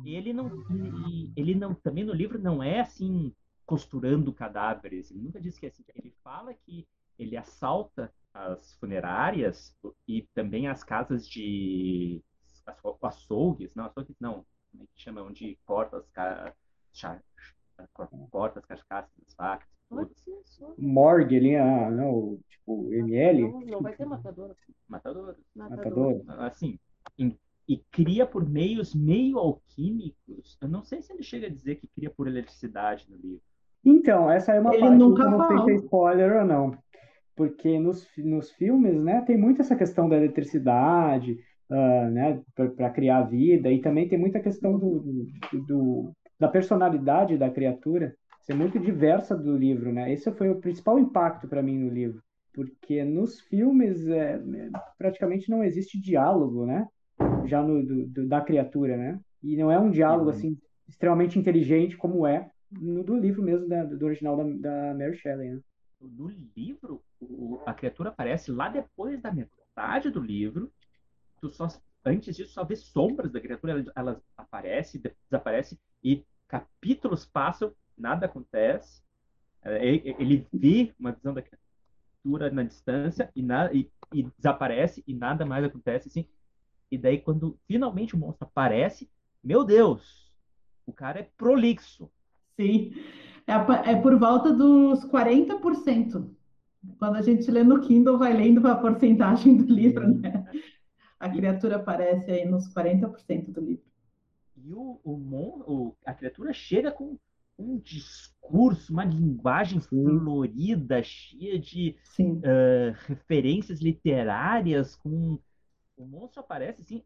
[0.05, 0.47] Ele não.
[0.69, 1.73] Ele, ele não.
[1.73, 3.33] Também no livro não é assim,
[3.65, 5.11] costurando cadáveres.
[5.11, 5.83] Ele nunca diz que é assim.
[5.95, 6.87] Ele fala que
[7.17, 9.75] ele assalta as funerárias
[10.07, 12.21] e também as casas de.
[12.65, 13.75] As, açougues.
[13.75, 14.45] Não, açougues não.
[14.71, 15.31] Como é que chamam?
[15.31, 16.53] De corta as,
[18.29, 20.73] corta as carcaças vacas Pode ser só.
[20.77, 23.41] Morgue ali, ah, não, tipo, ML.
[23.41, 24.55] Não, não vai ter matador.
[24.87, 25.35] Matador.
[25.55, 26.23] Matador.
[26.27, 26.79] Assim,
[27.17, 30.57] em, e cria por meios meio alquímicos.
[30.61, 33.41] Eu não sei se ele chega a dizer que cria por eletricidade no livro.
[33.83, 36.45] Então, essa é uma ele parte nunca que eu não sei se é spoiler ou
[36.45, 36.77] não.
[37.35, 41.37] Porque nos, nos filmes, né, tem muito essa questão da eletricidade,
[41.69, 44.99] uh, né, para criar vida, e também tem muita questão do,
[45.51, 48.15] do, do, da personalidade da criatura
[48.45, 50.13] ser muito diversa do livro, né?
[50.13, 52.21] Esse foi o principal impacto para mim no livro,
[52.53, 54.39] porque nos filmes é,
[54.97, 56.87] praticamente não existe diálogo, né?
[57.45, 59.19] Já no do, do, da criatura, né?
[59.41, 60.35] E não é um diálogo uhum.
[60.35, 65.17] assim extremamente inteligente como é no do livro mesmo da, do original da, da Mary
[65.17, 65.59] Shelley, né?
[65.99, 70.71] No livro, o, a criatura aparece lá depois da metade do livro.
[71.41, 71.67] Tu só
[72.05, 78.25] antes disso só vê sombras da criatura, ela, ela aparece, desaparece e capítulos passam nada
[78.25, 79.01] acontece.
[79.63, 85.45] ele vê uma visão da criatura na distância e, na, e, e desaparece e nada
[85.45, 86.27] mais acontece assim.
[86.91, 89.09] E daí, quando finalmente o monstro aparece,
[89.43, 90.31] meu Deus,
[90.85, 92.09] o cara é prolixo.
[92.55, 92.93] Sim,
[93.47, 96.29] é, é por volta dos 40%.
[96.99, 100.45] Quando a gente lê no Kindle, vai lendo a porcentagem do livro, né?
[101.19, 103.83] A criatura aparece aí nos 40% do livro.
[104.57, 107.17] E o, o, o, a criatura chega com
[107.57, 115.39] um discurso, uma linguagem florida, cheia de uh, referências literárias, com
[115.97, 117.03] o monstro aparece assim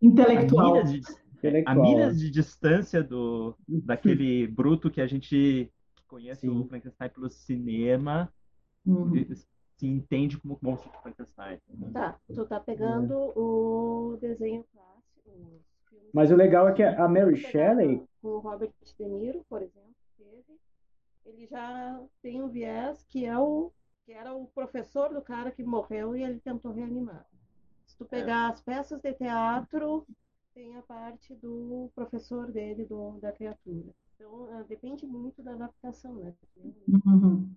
[0.00, 0.76] intelectual.
[0.76, 5.72] A milhas de, a milhas de distância do daquele bruto que a gente
[6.06, 6.50] conhece Sim.
[6.50, 8.32] o Frankenstein pelo cinema
[8.86, 9.12] uhum.
[9.76, 11.60] se entende como monstro de Frankenstein.
[11.92, 13.32] Tá, tu tá pegando é.
[13.36, 15.60] o desenho clássico.
[16.12, 19.94] Mas o legal é que a Mary Shelley com o Robert De Niro, por exemplo,
[20.16, 20.60] teve,
[21.24, 23.72] ele já tem um viés que é o
[24.04, 27.26] que era o professor do cara que morreu e ele tentou reanimar.
[27.84, 30.06] Se tu pegar as peças de teatro,
[30.54, 33.94] tem a parte do professor dele, do, da criatura.
[34.14, 36.34] Então, uh, depende muito da adaptação, né?
[36.56, 37.54] Uhum.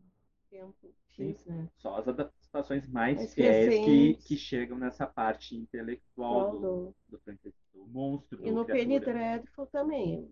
[0.49, 1.69] Tempo X, né?
[1.77, 7.53] Só as adaptações mais, mais fiéis que, que chegam nessa parte intelectual do, do, do,
[7.73, 8.45] do monstro.
[8.45, 10.29] E no Penny Dreadful também.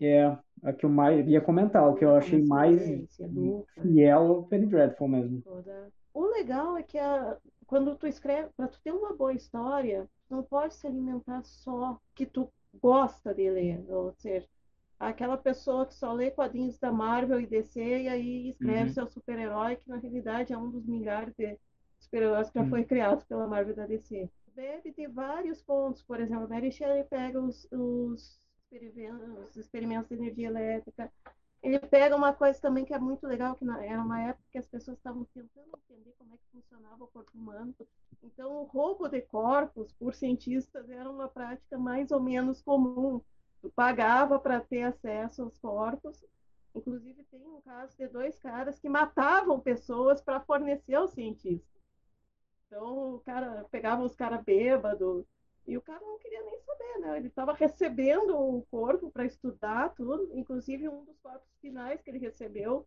[0.00, 2.82] É, a que eu mais ia comentar, o que eu achei mais
[3.80, 5.42] fiel ao Penny Dreadful mesmo.
[6.12, 10.42] O legal é que a, quando tu escreve, para tu ter uma boa história, não
[10.42, 12.50] pode se alimentar só que tu
[12.80, 14.46] gosta de ler, ou seja,
[14.98, 18.94] aquela pessoa que só lê quadrinhos da Marvel e DC e aí escreve uhum.
[18.94, 21.58] seu super-herói, que na realidade é um dos milhares de
[21.98, 22.70] super-heróis que já uhum.
[22.70, 24.30] foi criado pela Marvel e da DC.
[24.54, 28.40] Bebe de vários pontos, por exemplo, a Mary Shelley pega os, os
[29.48, 31.12] os experimentos de energia elétrica.
[31.62, 34.66] Ele pega uma coisa também que é muito legal, que era uma época que as
[34.66, 37.74] pessoas estavam tentando entender como é que funcionava o corpo humano.
[38.22, 43.20] Então, o roubo de corpos por cientistas era uma prática mais ou menos comum.
[43.74, 46.24] Pagava para ter acesso aos corpos.
[46.74, 51.82] Inclusive, tem um caso de dois caras que matavam pessoas para fornecer aos cientistas.
[52.66, 55.24] Então, o cara pegava os caras bêbados,
[55.66, 57.16] e o cara não queria nem saber, né?
[57.16, 62.18] Ele estava recebendo o corpo para estudar tudo, inclusive um dos corpos finais que ele
[62.18, 62.86] recebeu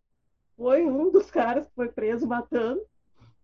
[0.56, 2.82] foi um dos caras que foi preso matando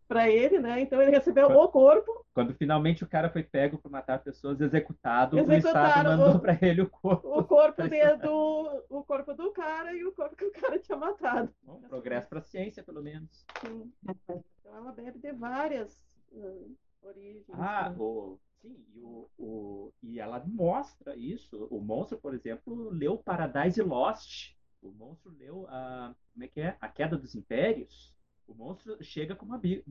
[0.08, 0.82] para ele, né?
[0.82, 2.26] Então ele recebeu quando, o corpo.
[2.34, 6.82] Quando finalmente o cara foi pego por matar pessoas, executado, o Estado mandou para ele
[6.82, 7.28] o corpo.
[7.28, 10.98] O corpo de, do o corpo do cara e o corpo que o cara tinha
[10.98, 11.54] matado.
[11.64, 13.46] Bom, progresso para a ciência, pelo menos.
[13.62, 13.92] Sim.
[14.04, 16.00] Então ela bebe de várias
[16.32, 17.46] uh, origens.
[17.54, 17.96] Ah, né?
[17.98, 21.68] o Sim, e, o, o, e ela mostra isso.
[21.70, 24.56] O monstro, por exemplo, leu Paradise Lost.
[24.82, 26.76] O monstro leu a, como é que é?
[26.82, 28.15] A Queda dos Impérios.
[28.48, 29.84] O monstro chega com uma bi,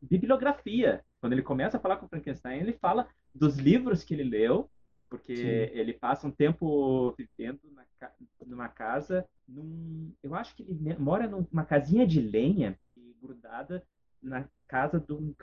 [0.00, 1.04] bibliografia.
[1.20, 4.70] Quando ele começa a falar com Frankenstein, ele fala dos livros que ele leu,
[5.08, 5.78] porque Sim.
[5.78, 7.84] ele passa um tempo vivendo na,
[8.46, 12.78] numa casa, num, eu acho que ele mora numa casinha de lenha
[13.20, 13.82] grudada
[14.22, 15.34] na casa de um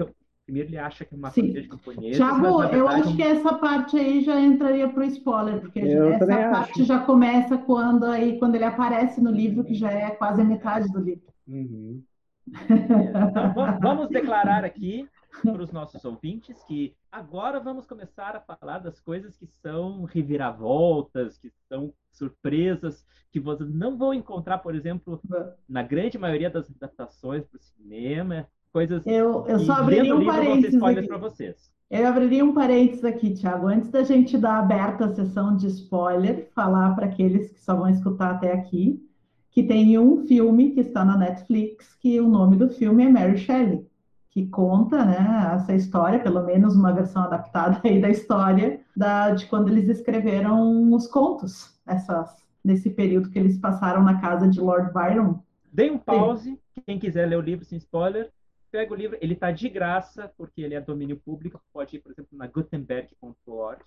[0.45, 1.41] Primeiro ele acha que é uma Sim.
[1.41, 2.17] família de camponeses.
[2.17, 3.15] Tiago, eu acho um...
[3.15, 6.83] que essa parte aí já entraria para o spoiler, porque eu essa parte acho.
[6.83, 10.91] já começa quando aí quando ele aparece no livro, que já é quase a metade
[10.91, 11.32] do livro.
[11.47, 12.03] Uhum.
[12.45, 15.07] Então, vamos declarar aqui
[15.41, 21.37] para os nossos ouvintes que agora vamos começar a falar das coisas que são reviravoltas,
[21.37, 25.19] que são surpresas, que vocês não vão encontrar, por exemplo,
[25.67, 29.05] na grande maioria das adaptações para o cinema coisas.
[29.05, 31.07] Eu, eu só abriria um parênteses aqui.
[31.07, 31.71] para vocês.
[31.89, 36.49] Eu abriria um parênteses aqui, Thiago, antes da gente dar aberta a sessão de spoiler,
[36.55, 38.99] falar para aqueles que só vão escutar até aqui,
[39.53, 43.37] que tem um filme que está na Netflix, que o nome do filme é Mary
[43.37, 43.87] Shelley,
[44.31, 49.45] que conta né, essa história, pelo menos uma versão adaptada aí da história, da, de
[49.45, 54.91] quando eles escreveram os contos, essas, nesse período que eles passaram na casa de Lord
[54.91, 55.39] Byron.
[55.71, 56.81] Dê um pause, Sim.
[56.87, 58.31] quem quiser ler o livro sem spoiler,
[58.71, 62.11] pega o livro, ele está de graça, porque ele é domínio público, pode ir, por
[62.11, 63.83] exemplo, na gutenberg.org,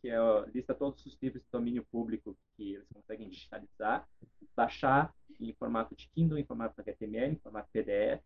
[0.00, 0.16] que é,
[0.54, 4.08] lista todos os livros de domínio público que eles conseguem digitalizar,
[4.56, 8.22] baixar em formato de Kindle, em formato HTML, em formato PDF,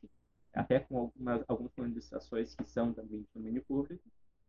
[0.53, 4.03] até com algumas, algumas ilustrações que são também de domínio público.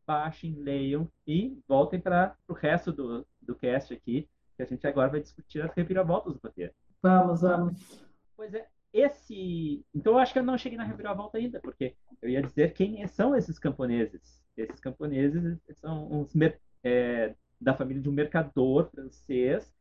[0.05, 5.09] Baixem, leiam e voltem para o resto do, do cast aqui, que a gente agora
[5.09, 6.74] vai discutir as reviravoltas do roteiro.
[7.01, 8.05] Vamos, vamos.
[8.36, 9.84] Pois é, esse.
[9.93, 13.05] Então eu acho que eu não cheguei na reviravolta ainda, porque eu ia dizer quem
[13.07, 14.43] são esses camponeses.
[14.55, 16.36] Esses camponeses são uns
[16.84, 19.73] é, da família de um mercador francês,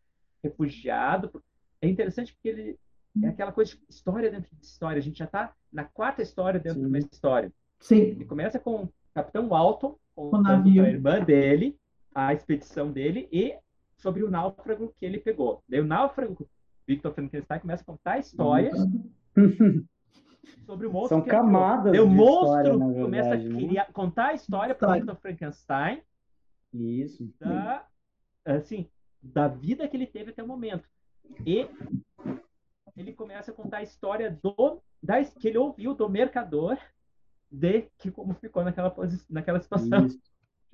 [0.42, 1.42] refugiado.
[1.80, 2.78] É interessante porque ele,
[3.22, 4.98] é aquela coisa de história dentro de história.
[4.98, 6.84] A gente já está na quarta história dentro Sim.
[6.84, 7.52] de uma história.
[7.80, 10.74] Sim, Ele começa com o Capitão Walton, O contando navio.
[10.82, 11.76] para a irmã dele,
[12.14, 13.56] a expedição dele e
[13.96, 15.62] sobre o náufrago que ele pegou.
[15.68, 16.48] Daí o náufrago,
[16.86, 18.70] Victor Frankenstein, começa a contar a história
[20.66, 23.66] sobre o monstro São camadas Daí o monstro história, começa verdade, a né?
[23.68, 25.00] criar- contar a história para História.
[25.02, 26.02] Victor Frankenstein
[26.72, 27.30] Isso.
[27.38, 27.86] da,
[28.44, 28.88] assim,
[29.22, 30.88] da vida que ele teve até o momento.
[31.46, 31.68] E
[32.96, 36.78] ele começa a contar a história do da, que ele ouviu do mercador
[37.50, 38.94] de que como ficou naquela,
[39.28, 40.06] naquela situação.
[40.06, 40.20] Isso.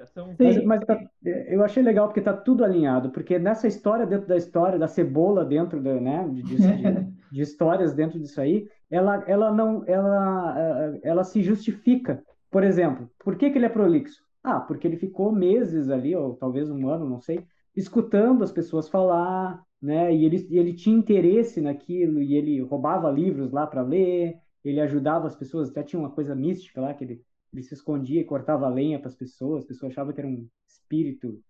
[0.07, 0.65] São Sim.
[0.65, 4.79] Mas, tá- eu achei legal porque tá tudo alinhado, porque nessa história dentro da história,
[4.79, 9.85] da cebola dentro da, né, de, de- de- histórias dentro disso aí, ela, ela não,
[9.89, 12.23] ela, ela se justifica.
[12.49, 14.25] Por exemplo, por que que ele é prolixo?
[14.43, 17.45] Ah, porque ele ficou meses ali, ou talvez um ano, não sei,
[17.77, 23.53] escutando as pessoas falar, né, e ele, ele tinha interesse naquilo, e ele roubava livros
[23.53, 27.23] lá para ler, ele ajudava as pessoas, até tinha uma coisa mística lá, que ele,
[27.53, 30.49] ele se escondia e cortava lenha para as pessoas, as pessoas achavam que era um
[30.69, 31.41] espírito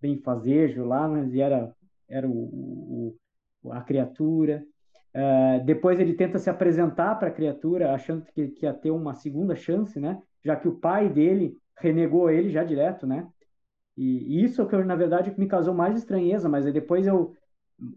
[0.00, 1.74] benfazejo lá, mas era,
[2.08, 3.16] era o,
[3.62, 4.64] o- a criatura.
[5.14, 9.14] Uh, depois ele tenta se apresentar para a criatura, achando que, que ia ter uma
[9.14, 10.20] segunda chance, né?
[10.44, 13.28] Já que o pai dele renegou ele já direto, né?
[13.96, 17.34] E, e isso é que, eu, na verdade, me causou mais estranheza, mas depois eu,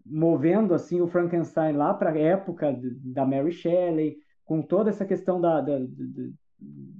[0.06, 5.40] movendo assim o Frankenstein lá para a época da Mary Shelley, com toda essa questão
[5.42, 6.30] da, da, da-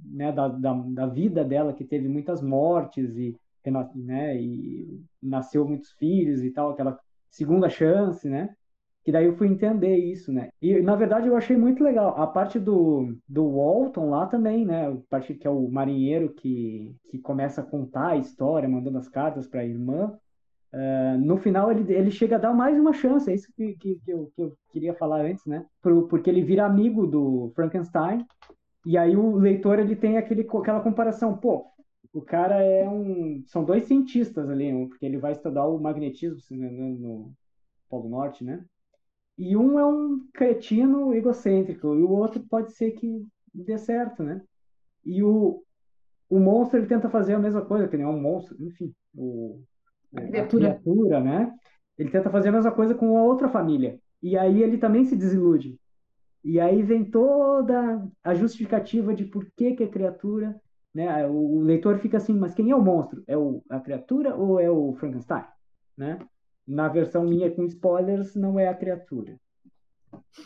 [0.04, 3.36] né, da, da, da vida dela, que teve muitas mortes e,
[3.94, 6.98] né, e nasceu muitos filhos e tal, aquela
[7.30, 8.54] segunda chance, né?
[9.10, 10.50] Que daí eu fui entender isso, né?
[10.62, 14.86] E na verdade eu achei muito legal a parte do, do Walton lá também, né?
[14.86, 19.08] A parte que é o marinheiro que, que começa a contar a história, mandando as
[19.08, 20.16] cartas para a irmã.
[20.72, 23.96] Uh, no final ele, ele chega a dar mais uma chance, é isso que, que,
[23.96, 25.66] que, eu, que eu queria falar antes, né?
[25.82, 28.24] Pro, porque ele vira amigo do Frankenstein
[28.86, 31.66] e aí o leitor ele tem aquele, aquela comparação, pô,
[32.12, 33.42] o cara é um.
[33.46, 37.32] São dois cientistas ali, porque ele vai estudar o magnetismo no
[37.88, 38.64] Polo Norte, né?
[39.40, 44.42] E um é um cretino egocêntrico, e o outro pode ser que dê certo, né?
[45.04, 45.64] E o,
[46.30, 49.62] o monstro ele tenta fazer a mesma coisa, que nem é um monstro, enfim, o,
[50.16, 50.80] A a criatura.
[50.82, 51.54] criatura, né?
[51.98, 54.00] Ele tenta fazer a mesma coisa com a outra família.
[54.22, 55.78] E aí ele também se desilude.
[56.44, 60.60] E aí vem toda a justificativa de por que, que a criatura,
[60.94, 61.26] né?
[61.28, 63.22] O, o leitor fica assim, mas quem é o monstro?
[63.26, 65.44] É o, a criatura ou é o Frankenstein,
[65.96, 66.18] né?
[66.70, 69.36] Na versão minha com spoilers, não é a criatura.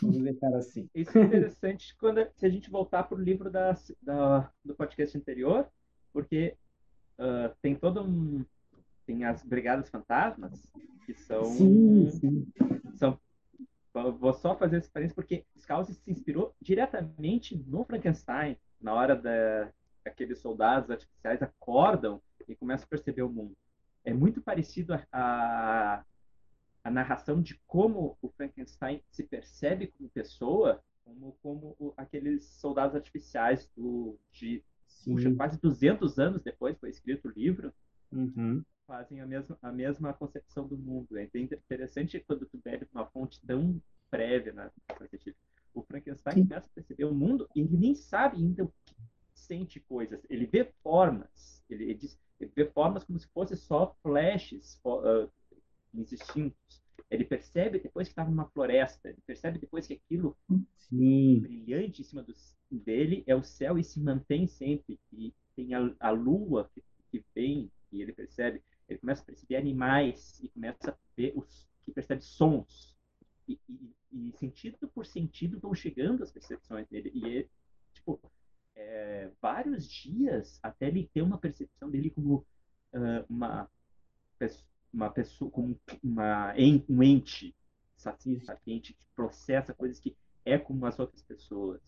[0.01, 0.89] Vamos deixar assim.
[0.93, 5.15] Isso é interessante quando se a gente voltar para o livro da, da- do podcast
[5.15, 5.67] anterior,
[6.11, 6.55] porque
[7.19, 8.43] ah, tem todo um
[9.05, 10.67] tem as brigadas fantasmas
[11.05, 12.47] que são Sim, sim.
[12.95, 13.19] são
[14.19, 19.69] vou só fazer esse parênteses porque Scouse se inspirou diretamente no Frankenstein na hora da
[20.03, 23.55] aqueles soldados artificiais acordam e começam a perceber o mundo
[24.03, 26.03] é muito parecido a, a,
[26.85, 32.95] a narração de como o Frankenstein se percebe como pessoa como como o- aqueles soldados
[32.95, 34.63] artificiais do de
[35.05, 37.73] puxa, quase 200 anos depois foi escrito o livro
[38.11, 38.63] Uhum.
[38.87, 41.17] fazem a mesma, a mesma concepção do mundo.
[41.17, 44.69] É bem interessante quando tu bebe uma fonte tão prévia na
[45.09, 45.37] científica.
[45.73, 46.47] O Frankenstein Sim.
[46.47, 48.95] começa a perceber o mundo e ele nem sabe ainda o que
[49.33, 50.21] sente coisas.
[50.29, 51.63] Ele vê formas.
[51.69, 55.01] Ele, ele diz, ele vê formas como se fossem só flashes fo-
[56.01, 56.81] ah, instintos.
[57.09, 59.09] Ele percebe depois que estava numa floresta.
[59.09, 60.35] Ele percebe depois que aquilo
[60.75, 61.39] Sim.
[61.39, 62.33] brilhante em cima do,
[62.71, 64.99] dele é o céu e se mantém sempre.
[65.13, 68.61] E tem a, a lua que, que vem e ele percebe.
[68.87, 72.95] Ele começa a perceber animais e começa a ver os que percebe sons.
[73.47, 77.11] E, e, e sentido por sentido vão chegando as percepções dele.
[77.13, 77.49] E ele,
[77.93, 78.19] tipo,
[78.75, 82.45] é, vários dias até ele ter uma percepção dele como
[82.93, 83.69] ah, uma,
[84.39, 84.65] pes-
[84.95, 86.53] uma pessoa, como uma,
[86.89, 87.53] um ente
[87.97, 90.15] sapiente que processa coisas que
[90.45, 91.81] é como as outras pessoas.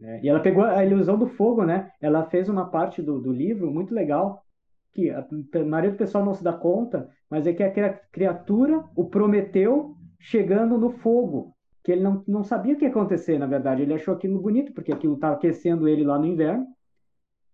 [0.00, 1.90] É, e ela pegou a ilusão do fogo, né?
[2.00, 4.44] Ela fez uma parte do, do livro muito legal,
[4.92, 8.84] que a, a maioria do pessoal não se dá conta, mas é que a criatura,
[8.96, 13.46] o Prometeu, chegando no fogo, que ele não, não sabia o que ia acontecer, na
[13.46, 13.82] verdade.
[13.82, 16.66] Ele achou aquilo bonito, porque aquilo estava aquecendo ele lá no inverno.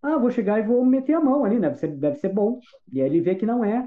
[0.03, 1.68] Ah, vou chegar e vou meter a mão ali, né?
[1.68, 2.59] deve ser, deve ser bom.
[2.90, 3.86] E aí ele vê que não é.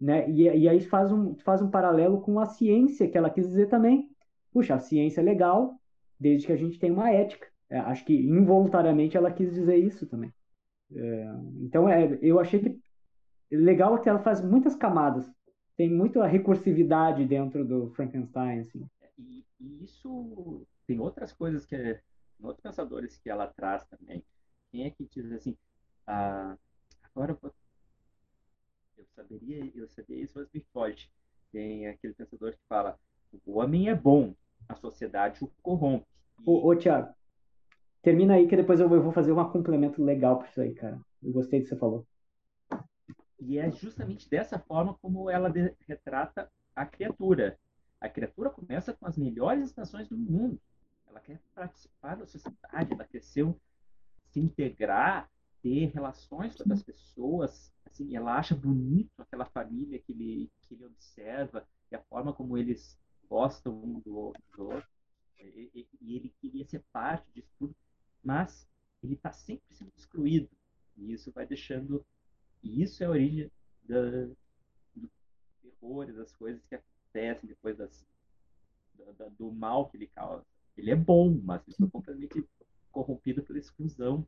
[0.00, 0.30] Né?
[0.30, 3.68] E, e aí faz um, faz um paralelo com a ciência, que ela quis dizer
[3.68, 4.08] também.
[4.52, 5.78] Puxa, a ciência é legal,
[6.18, 7.46] desde que a gente tenha uma ética.
[7.68, 10.32] É, acho que involuntariamente ela quis dizer isso também.
[10.92, 12.80] É, então, é, eu achei que
[13.50, 15.30] legal que ela faz muitas camadas.
[15.76, 18.84] Tem muito a recursividade dentro do Frankenstein, assim.
[19.18, 22.00] E e isso tem outras coisas que é,
[22.40, 24.24] outros pensadores que ela traz também.
[24.70, 25.56] Quem é que diz assim,
[26.06, 26.56] ah,
[27.02, 27.52] agora eu, vou,
[29.00, 31.10] eu saberia, eu saberia isso, mas me foge.
[31.50, 32.98] Tem aquele pensador que fala,
[33.46, 34.34] o homem é bom,
[34.68, 36.06] a sociedade o corrompe.
[36.44, 37.12] Ô, ô Tiago,
[38.02, 41.00] termina aí que depois eu vou fazer um complemento legal para isso aí, cara.
[41.22, 42.06] Eu gostei do que você falou.
[43.40, 45.50] E é justamente dessa forma como ela
[45.88, 47.58] retrata a criatura.
[48.00, 50.60] A criatura começa com as melhores estações do mundo.
[51.08, 53.52] Ela quer participar da sociedade, ela quer ser,
[54.28, 55.28] se integrar,
[55.62, 57.72] ter relações com outras pessoas.
[58.00, 62.56] Assim, ela acha bonito aquela família que ele, que ele observa e a forma como
[62.56, 62.98] eles
[63.28, 64.82] gostam um do outro.
[65.38, 67.74] E, ele queria ser parte disso tudo,
[68.24, 68.66] mas
[69.02, 70.48] ele está sempre sendo excluído.
[70.96, 72.04] E isso vai deixando.
[72.62, 73.50] E isso é a origem
[73.84, 74.00] da,
[74.94, 75.10] do
[75.62, 78.06] terror, das coisas que acontecem depois das,
[79.18, 80.44] da, do mal que ele causa.
[80.76, 82.48] Ele é bom, mas ele foi completamente
[82.90, 84.26] corrompido pela exclusão.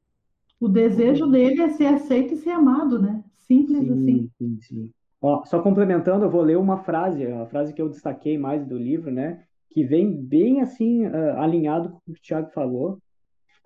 [0.61, 3.25] O desejo dele é ser aceito e ser amado, né?
[3.47, 4.30] Simples sim, assim.
[4.38, 4.90] Sim, sim.
[5.20, 8.76] Ó, só complementando, eu vou ler uma frase, a frase que eu destaquei mais do
[8.76, 9.45] livro, né?
[9.70, 12.99] Que vem bem assim, uh, alinhado com o que o Tiago falou.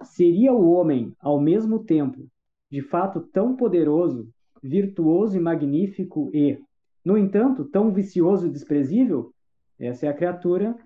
[0.02, 2.26] Seria o homem, ao mesmo tempo,
[2.70, 4.28] de fato tão poderoso,
[4.62, 6.58] virtuoso e magnífico e,
[7.04, 9.32] no entanto, tão vicioso e desprezível?
[9.78, 10.76] Essa é a criatura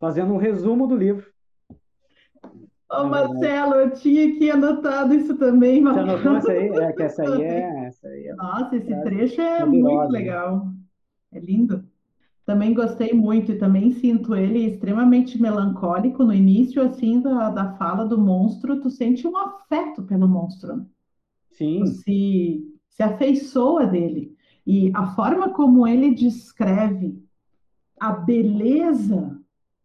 [0.00, 1.31] fazendo um resumo do livro.
[2.92, 5.82] Ô, Marcelo, eu tinha aqui anotado isso também.
[5.82, 6.68] Você anotou essa aí?
[6.78, 7.86] É, que essa aí é...
[7.86, 10.68] Essa aí é Nossa, esse trecho é muito legal.
[11.32, 11.84] É lindo.
[12.44, 18.04] Também gostei muito e também sinto ele extremamente melancólico no início, assim, da, da fala
[18.04, 18.80] do monstro.
[18.80, 20.76] Tu sente um afeto pelo monstro.
[20.76, 20.86] Né?
[21.52, 21.80] Sim.
[21.80, 24.36] Tu se, se afeiçoa dele.
[24.66, 27.24] E a forma como ele descreve
[27.98, 29.41] a beleza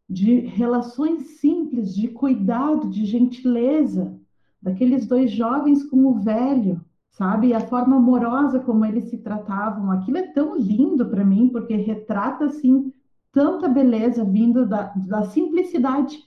[0.10, 4.18] de relações simples, de cuidado, de gentileza,
[4.62, 6.82] daqueles dois jovens com o velho,
[7.12, 7.48] sabe?
[7.48, 9.92] E a forma amorosa como eles se tratavam.
[9.92, 12.94] Aquilo é tão lindo para mim, porque retrata, assim,
[13.32, 16.18] tanta beleza vindo da, da simplicidade,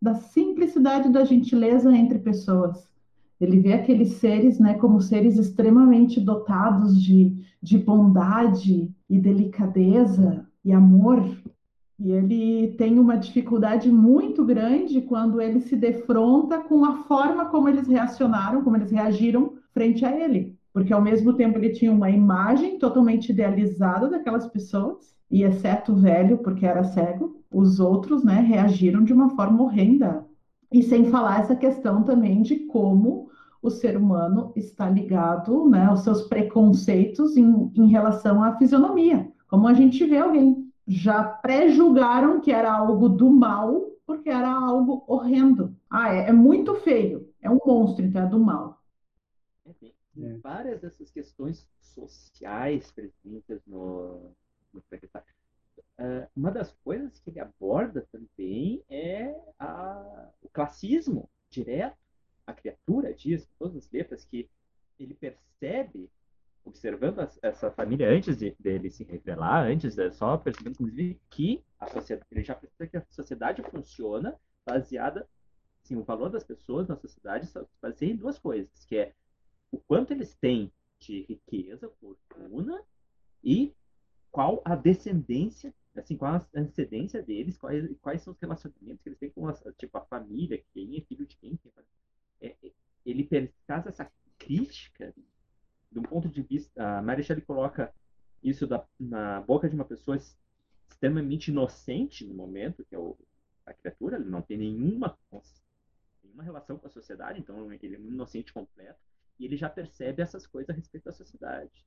[0.00, 2.88] da simplicidade da gentileza entre pessoas.
[3.40, 10.72] Ele vê aqueles seres, né, como seres extremamente dotados de, de bondade e delicadeza e
[10.72, 11.22] amor,
[11.98, 17.68] e ele tem uma dificuldade muito grande quando ele se defronta com a forma como
[17.68, 20.54] eles reacionaram, como eles reagiram frente a ele.
[20.74, 25.96] Porque ao mesmo tempo ele tinha uma imagem totalmente idealizada daquelas pessoas, e exceto o
[25.96, 30.24] velho, porque era cego, os outros, né, reagiram de uma forma horrenda.
[30.70, 33.30] E sem falar essa questão também de como
[33.62, 39.28] o ser humano está ligado, né, aos seus preconceitos em, em relação à fisionomia.
[39.48, 45.04] Como a gente vê alguém já pré-julgaram que era algo do mal, porque era algo
[45.06, 45.76] horrendo.
[45.90, 48.80] Ah, é, é muito feio, é um monstro, então é do mal.
[49.66, 49.72] É,
[50.14, 50.38] tem é.
[50.38, 54.32] várias dessas questões sociais presentes no,
[54.72, 61.96] no uh, uma das coisas que ele aborda também é a, o classismo direto.
[62.46, 64.48] A criatura diz, todas as letras, que
[64.98, 66.08] ele percebe
[66.76, 71.88] observando essa família antes de, dele se revelar, antes de, só percebendo, inclusive, que a
[71.88, 75.26] sociedade, ele já percebeu que a sociedade funciona baseada,
[75.82, 79.14] assim, o valor das pessoas na sociedade se baseia em duas coisas, que é
[79.72, 82.82] o quanto eles têm de riqueza, fortuna
[83.42, 83.74] e
[84.30, 89.18] qual a descendência, assim, qual a antecedência deles, quais, quais são os relacionamentos que eles
[89.18, 91.56] têm com a, tipo, a família, quem é filho de quem.
[91.56, 91.72] quem
[92.40, 92.72] é, é
[93.04, 93.28] ele
[93.68, 95.14] faz essa crítica
[95.98, 97.92] um ponto de vista, a Mary Shelley coloca
[98.42, 100.16] isso da, na boca de uma pessoa
[100.88, 103.16] extremamente inocente no momento, que é o,
[103.64, 105.18] a criatura, ele não tem nenhuma,
[106.22, 108.98] nenhuma relação com a sociedade, então ele é um inocente completo,
[109.38, 111.84] e ele já percebe essas coisas a respeito da sociedade.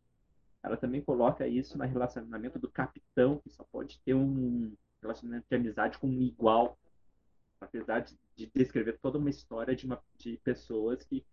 [0.62, 5.56] Ela também coloca isso no relacionamento do capitão, que só pode ter um relacionamento de
[5.56, 6.78] amizade com um igual,
[7.62, 11.26] apesar de, de descrever toda uma história de, uma, de pessoas que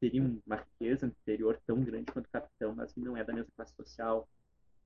[0.00, 3.74] teriam uma riqueza anterior tão grande quanto o capitão, mas não é da mesma classe
[3.74, 4.28] social.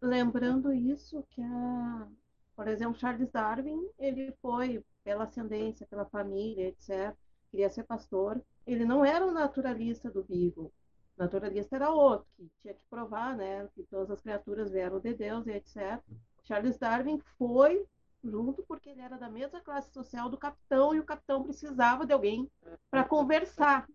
[0.00, 2.08] Lembrando isso que a,
[2.54, 7.14] por exemplo, Charles Darwin, ele foi pela ascendência, pela família, etc.
[7.50, 8.40] Queria ser pastor.
[8.66, 10.72] Ele não era um naturalista do vivo.
[11.16, 15.14] O naturalista era outro, que tinha que provar, né, que todas as criaturas vieram de
[15.14, 16.00] Deus e etc.
[16.44, 17.84] Charles Darwin foi
[18.22, 22.12] junto porque ele era da mesma classe social do capitão e o capitão precisava de
[22.12, 22.50] alguém
[22.90, 23.88] para conversar.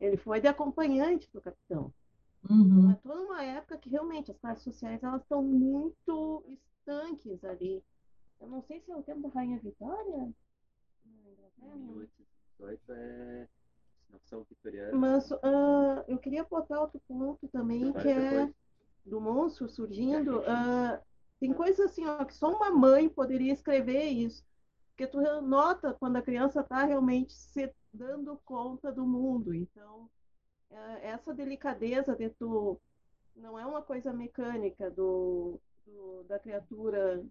[0.00, 1.92] Ele foi de acompanhante do capitão.
[2.48, 2.90] Uhum.
[2.90, 7.82] É toda uma época que realmente as classes sociais elas estão muito estanques ali.
[8.40, 10.32] Eu não sei se é o tempo da Rainha Vitória.
[11.04, 11.76] Na Inglaterra.
[11.76, 13.48] 1818 é
[14.48, 14.96] vitoriana.
[14.96, 18.50] Mas uh, eu queria botar outro ponto também, que é
[19.04, 20.40] do monstro surgindo.
[20.40, 21.00] Uh,
[21.38, 24.44] tem coisas assim, ó, que só uma mãe poderia escrever isso.
[24.90, 29.54] Porque tu nota quando a criança está realmente se dando conta do mundo.
[29.54, 30.08] Então,
[30.70, 32.80] uh, essa delicadeza de tu.
[33.34, 37.22] Não é uma coisa mecânica do, do da criatura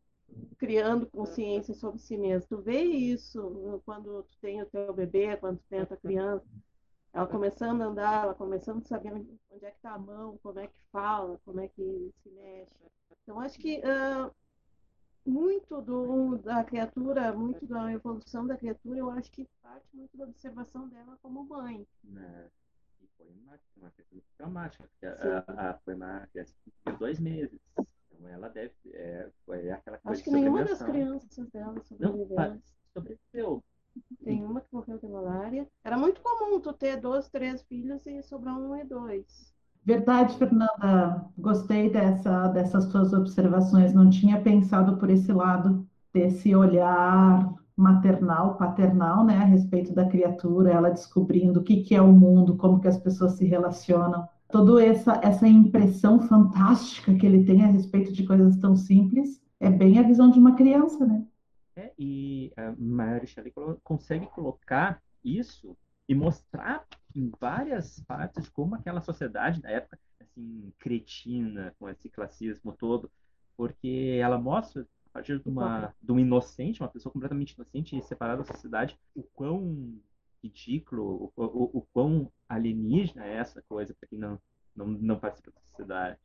[0.58, 2.48] criando consciência sobre si mesmo.
[2.48, 6.46] Tu vê isso quando tu tem o teu bebê, quando tu tem a tua criança.
[7.14, 10.60] Ela começando a andar, ela começando a saber onde é que está a mão, como
[10.60, 12.72] é que fala, como é que se mexe.
[13.24, 14.32] Então, acho que uh,
[15.26, 20.26] muito do, da criatura, muito da evolução da criatura, eu acho que parte muito da
[20.26, 21.86] observação dela como mãe.
[22.04, 22.50] Né?
[23.02, 26.54] E foi uma, uma questão traumática, porque a, a, foi uma criança
[26.86, 27.60] de dois meses.
[27.76, 28.74] Então, ela deve.
[28.94, 32.36] É, foi aquela coisa Acho que nenhuma das crianças dela sobreviveu.
[32.36, 32.62] Não,
[32.94, 33.64] sobreviveu.
[34.24, 35.68] Tem uma que morreu de malária.
[35.84, 39.55] Era muito comum tu ter dois, três filhos e sobrar um e dois.
[39.86, 41.30] Verdade, Fernanda.
[41.38, 43.94] Gostei dessa, dessas suas observações.
[43.94, 50.72] Não tinha pensado por esse lado, desse olhar maternal, paternal, né, a respeito da criatura,
[50.72, 54.28] ela descobrindo o que, que é o mundo, como que as pessoas se relacionam.
[54.48, 59.70] Toda essa, essa impressão fantástica que ele tem a respeito de coisas tão simples é
[59.70, 61.26] bem a visão de uma criança, né?
[61.76, 63.52] É, e a Mary Shelley
[63.84, 65.76] consegue colocar isso
[66.08, 66.86] e mostrar
[67.16, 73.10] em várias partes como aquela sociedade da época, assim, cretina, com esse classismo todo,
[73.56, 78.04] porque ela mostra, a partir de, uma, de um inocente, uma pessoa completamente inocente e
[78.04, 79.98] separada da sociedade, o quão
[80.44, 84.40] ridículo, o, o, o quão alienígena é essa coisa para quem não,
[84.76, 86.20] não, não participa da sociedade.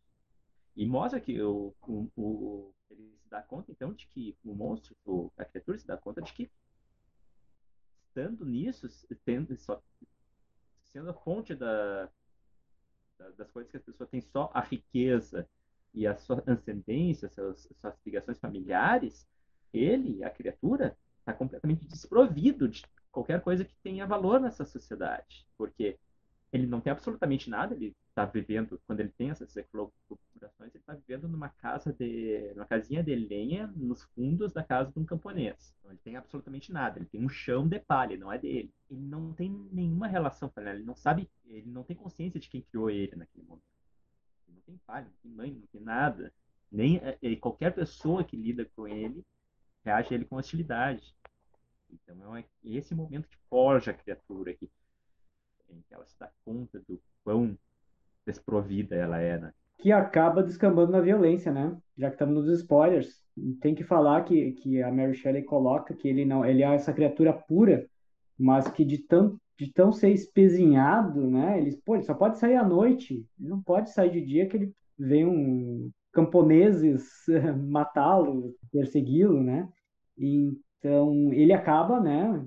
[0.76, 4.96] E mostra que o, o, o ele se dá conta, então, de que o monstro,
[5.04, 6.50] o, a criatura se dá conta de que,
[8.08, 8.88] estando nisso,
[9.24, 9.80] tendo, só,
[10.92, 12.08] sendo a fonte da,
[13.18, 15.48] da, das coisas que as pessoas têm só a riqueza
[15.92, 19.28] e a sua ascendência, suas, suas ligações familiares,
[19.72, 25.46] ele, a criatura, está completamente desprovido de qualquer coisa que tenha valor nessa sociedade.
[25.56, 25.98] Porque
[26.52, 30.94] ele não tem absolutamente nada, ele está vivendo, quando ele tem essas elucubrações, ele está
[30.94, 35.74] vivendo numa casa de, numa casinha de lenha nos fundos da casa de um camponês.
[35.78, 38.72] Então, ele tem absolutamente nada, ele tem um chão de palha, não é dele.
[38.90, 42.48] Ele não tem nenhuma relação com ela, ele não sabe, ele não tem consciência de
[42.48, 43.64] quem criou ele naquele momento.
[44.46, 46.32] Ele não tem pai, não tem mãe, não tem nada.
[46.70, 49.24] Nem eh, qualquer pessoa que lida com ele
[49.84, 51.14] reage a ele com hostilidade.
[51.90, 54.70] Então é esse momento que forja a criatura, que
[55.72, 57.56] em que ela se dá conta do quão
[58.26, 59.52] desprovida ela é, né?
[59.78, 61.76] Que acaba descambando na violência, né?
[61.96, 63.20] Já que estamos nos spoilers,
[63.60, 66.92] tem que falar que, que a Mary Shelley coloca que ele não, ele é essa
[66.92, 67.86] criatura pura,
[68.38, 71.58] mas que de tão, de tão ser espezinhado, né?
[71.58, 74.56] Ele, pô, ele só pode sair à noite, ele não pode sair de dia que
[74.56, 77.24] ele vem um camponeses
[77.68, 79.68] matá-lo, persegui-lo, né?
[80.18, 82.42] Então ele acaba, né,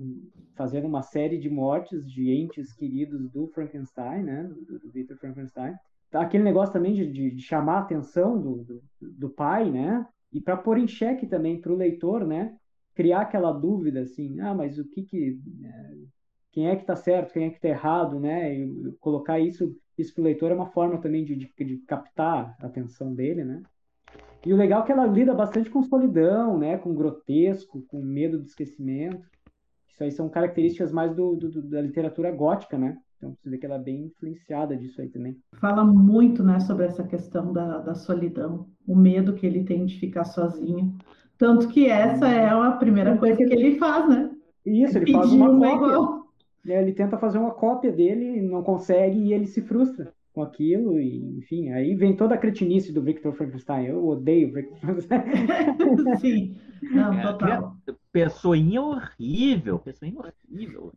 [0.54, 5.74] fazendo uma série de mortes de entes queridos do Frankenstein, né, do, do Victor Frankenstein.
[6.10, 10.06] Tá aquele negócio também de, de, de chamar a atenção do, do, do pai, né,
[10.32, 12.54] e para pôr em xeque também para o leitor, né,
[12.94, 15.94] criar aquela dúvida assim, ah, mas o que que é,
[16.52, 20.12] quem é que está certo, quem é que está errado, né, e colocar isso isso
[20.12, 23.62] para o leitor é uma forma também de, de, de captar a atenção dele, né.
[24.44, 28.38] E o legal é que ela lida bastante com solidão, né, com grotesco, com medo
[28.38, 29.26] do esquecimento.
[29.94, 32.98] Isso aí são características mais do, do, da literatura gótica, né?
[33.16, 35.38] Então você vê que ela é bem influenciada disso aí também.
[35.60, 39.98] Fala muito, né, sobre essa questão da, da solidão, o medo que ele tem de
[39.98, 40.94] ficar sozinho.
[41.38, 44.30] Tanto que essa é a primeira coisa que ele faz, né?
[44.66, 46.74] Isso, ele faz uma, cópia.
[46.74, 50.98] É, ele tenta fazer uma cópia dele, não consegue e ele se frustra com aquilo,
[50.98, 53.86] e enfim, aí vem toda a cretinice do Victor Frankenstein.
[53.86, 55.22] Eu odeio o Victor Frankenstein.
[56.18, 57.76] Sim, não, é, total.
[58.12, 60.92] Pessoinha horrível, pessoinha horrível.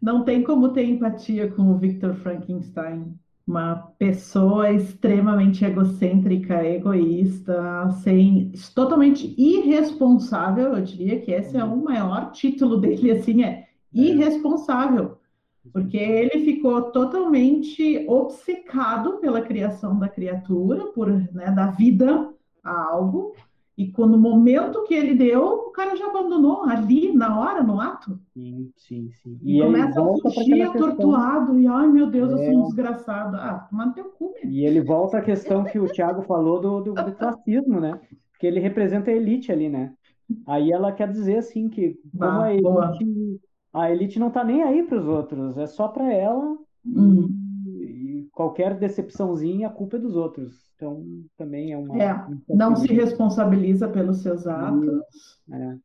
[0.00, 3.14] Não tem como ter empatia com o Victor Frankenstein.
[3.46, 10.74] Uma pessoa extremamente egocêntrica, egoísta, sem, totalmente irresponsável.
[10.74, 13.66] Eu diria que esse é o maior título dele, assim, é, é.
[13.92, 15.19] irresponsável
[15.72, 22.32] porque ele ficou totalmente obcecado pela criação da criatura, por né, da vida
[22.62, 23.34] a algo,
[23.80, 27.80] e quando o momento que ele deu, o cara já abandonou ali, na hora, no
[27.80, 28.20] ato.
[28.34, 29.38] Sim, sim, sim.
[29.42, 32.34] E, e começa a fugir atordoado, e ai meu Deus, é...
[32.34, 32.66] eu sou um é.
[32.66, 33.36] desgraçado.
[33.36, 34.50] Ah, manda teu cu, mesmo.
[34.50, 37.98] E ele volta à questão que o Thiago falou do, do, do classismo, né?
[38.32, 39.94] Porque ele representa a elite ali, né?
[40.46, 42.98] Aí ela quer dizer assim que como Bah, a boa.
[43.72, 47.28] A elite não tá nem aí para os outros, é só para ela Hum.
[47.66, 50.54] e qualquer decepçãozinha a culpa é dos outros.
[50.76, 51.04] Então
[51.36, 55.40] também é uma É, um não se responsabiliza pelos seus atos.
[55.52, 55.76] é.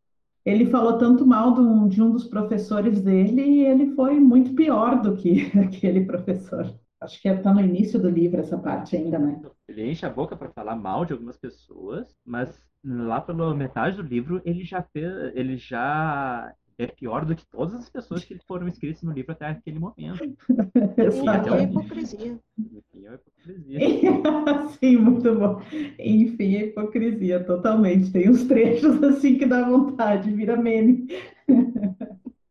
[0.45, 4.53] Ele falou tanto mal de um, de um dos professores dele e ele foi muito
[4.53, 6.71] pior do que aquele professor.
[7.01, 9.41] Acho que está no início do livro essa parte ainda, né?
[9.67, 14.03] Ele enche a boca para falar mal de algumas pessoas, mas lá pela metade do
[14.03, 18.67] livro ele já fez, ele já é pior do que todas as pessoas que foram
[18.67, 20.19] escritas no livro até aquele momento.
[20.97, 22.39] Enfim, até é hipocrisia.
[22.93, 23.79] É uma hipocrisia.
[24.79, 25.61] Sim, muito bom.
[25.99, 28.11] Enfim, a hipocrisia, totalmente.
[28.11, 31.07] Tem uns trechos assim que dá vontade, vira meme.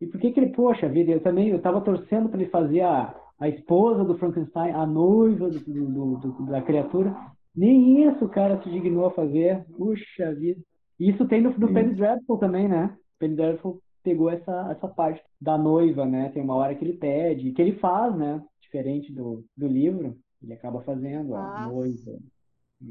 [0.01, 2.81] E por que que ele, poxa vida, eu também, eu tava torcendo para ele fazer
[2.83, 7.15] a, a esposa do Frankenstein, a noiva do, do- do- da criatura.
[7.57, 9.65] Nem isso o cara se dignou a fazer.
[9.79, 10.61] Puxa vida.
[11.01, 11.73] Isso tem no, no.
[11.73, 12.95] Penny Dreadful também, né?
[13.19, 16.29] Penny Dreadful pegou essa, essa parte da noiva, né?
[16.31, 18.45] Tem uma hora que ele pede, que ele faz, né?
[18.61, 22.19] Diferente do, do livro, ele acaba fazendo a noiva.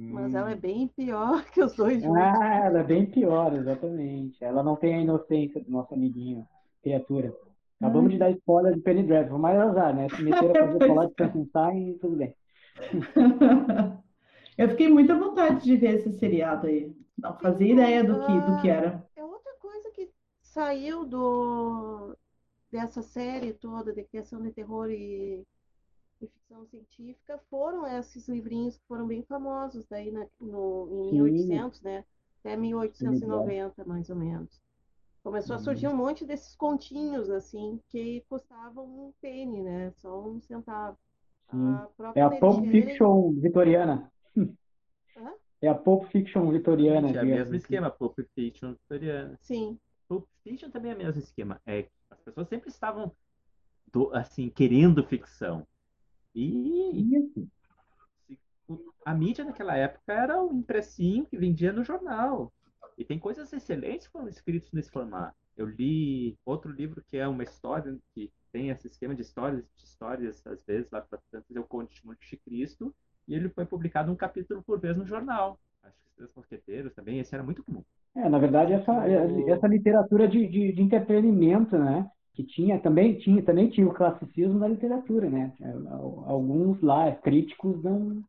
[0.10, 0.38] Mas Hum.
[0.38, 2.42] ela é bem pior que os dois juntos.
[2.42, 4.44] Ah, ela é bem pior, exatamente.
[4.44, 6.48] Ela não tem a inocência do nosso amiguinho,
[6.82, 7.34] criatura.
[7.80, 10.10] Acabamos de dar spoiler de Penny Dreadful, mas azar, né?
[10.10, 11.16] Se meteram a fazer falar de é.
[11.16, 12.36] Frankenstein, tudo bem.
[14.58, 16.96] Eu fiquei muita vontade de ver esse seriado aí.
[17.18, 19.04] Não fazia ideia do que, do que era.
[19.16, 20.12] É outra coisa que
[20.54, 22.16] saiu do
[22.72, 25.46] dessa série toda de criação de terror e,
[26.22, 31.22] e ficção científica foram esses livrinhos que foram bem famosos daí na, no, em Sim.
[31.24, 32.06] 1800, né?
[32.40, 34.62] Até 1890, mais ou menos.
[35.24, 39.92] Começou a surgir um monte desses continhos assim que custavam um penny, né?
[39.98, 40.98] Só um centavo.
[41.50, 44.12] A É a Pulp Fiction vitoriana.
[45.16, 45.34] Hã?
[45.62, 47.10] É a Pulp Fiction vitoriana.
[47.12, 47.56] É o mesmo assim.
[47.56, 49.38] esquema, Pulp Fiction vitoriana.
[49.42, 49.80] Sim.
[50.14, 51.62] Pulp Fiction também é o mesmo esquema.
[51.66, 53.12] É, as pessoas sempre estavam
[53.92, 55.66] do- assim querendo ficção.
[56.36, 57.48] E Isso.
[58.68, 62.54] o- a mídia naquela época era o impressinho que vendia no jornal.
[62.98, 65.36] E tem coisas excelentes que foram escritas nesse formato.
[65.58, 69.84] Eu li outro livro que é uma história que tem esse esquema de histórias, de
[69.84, 72.94] histórias às vezes lá para tantas eu conto de Monte de Cristo,
[73.28, 75.60] e ele foi publicado um capítulo por vez no jornal.
[75.82, 77.84] Acho que os Três Mosqueteiros também, esse era muito comum.
[78.16, 78.94] É, na verdade, essa,
[79.48, 82.08] essa literatura de, de, de entretenimento, né?
[82.36, 85.54] Que tinha também, tinha também tinha o classicismo da literatura, né?
[86.26, 88.24] Alguns lá, críticos, não.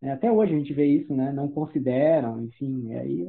[0.00, 1.32] né, Até hoje a gente vê isso, né?
[1.32, 3.28] Não consideram, enfim, e aí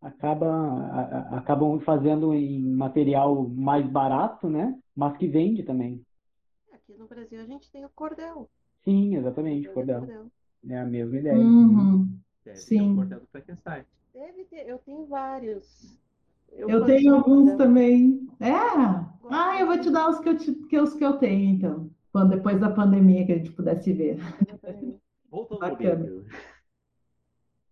[0.00, 4.74] acaba, a- a- acabam fazendo em material mais barato, né?
[4.94, 6.00] Mas que vende também.
[6.72, 8.48] Aqui no Brasil a gente tem o cordel.
[8.84, 10.00] Sim, exatamente, Cordel.
[10.00, 10.26] cordel.
[10.68, 11.36] É a mesma ideia.
[11.38, 12.08] Uhum.
[12.44, 12.92] Deve ser Sim.
[12.92, 13.84] o Cordel do Frankenstein.
[14.14, 15.98] Deve ter, eu tenho vários.
[16.66, 17.56] Eu tenho coleciono alguns cordel.
[17.56, 18.28] também.
[18.40, 18.50] É?
[19.28, 21.90] Ah, eu vou te dar os que eu, te- que os que eu tenho, então.
[22.12, 24.18] Quando, depois da pandemia que a gente pudesse ver.
[25.30, 26.24] Voltando Bacana.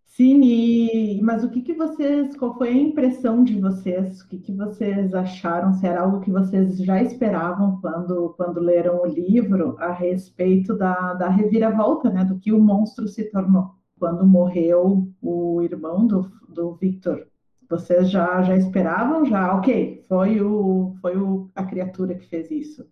[0.07, 4.21] Sim, e, mas o que que vocês, qual foi a impressão de vocês?
[4.21, 5.73] O que que vocês acharam?
[5.73, 11.15] Se era algo que vocês já esperavam quando, quando leram o livro a respeito da,
[11.15, 12.25] da reviravolta, né?
[12.25, 17.29] Do que o monstro se tornou quando morreu o irmão do, do Victor.
[17.71, 19.25] Vocês já, já esperavam?
[19.25, 22.91] Já, ok, foi o, foi o, a criatura que fez isso?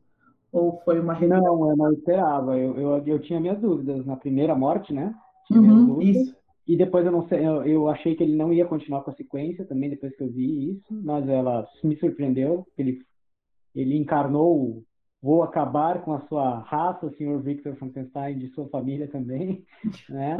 [0.52, 1.14] Ou foi uma?
[1.18, 2.58] Não, eu não esperava.
[2.58, 5.14] Eu, eu, eu tinha minhas dúvidas na primeira morte, né?
[5.46, 6.22] Tinha Uhum, dúvidas.
[6.22, 6.36] isso.
[6.66, 9.14] E depois eu não sei, eu, eu achei que ele não ia continuar com a
[9.14, 12.66] sequência também depois que eu vi isso, mas ela me surpreendeu.
[12.78, 13.00] Ele,
[13.74, 14.84] ele encarnou
[15.22, 17.38] vou acabar com a sua raça, Sr.
[17.40, 19.64] Victor Frankenstein, de sua família também,
[20.08, 20.36] né?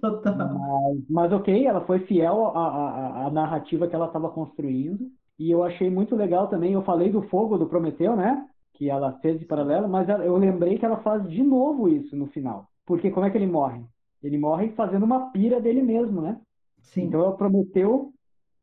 [0.00, 0.36] Total.
[0.36, 5.10] Mas, mas ok, ela foi fiel à, à, à narrativa que ela estava construindo.
[5.38, 6.74] E eu achei muito legal também.
[6.74, 8.46] Eu falei do fogo do Prometeu, né?
[8.74, 12.26] Que ela fez de paralelo, mas eu lembrei que ela faz de novo isso no
[12.26, 12.68] final.
[12.86, 13.82] Porque como é que ele morre?
[14.22, 16.40] Ele morre fazendo uma pira dele mesmo, né?
[16.78, 17.04] Sim.
[17.04, 18.12] Então ela prometeu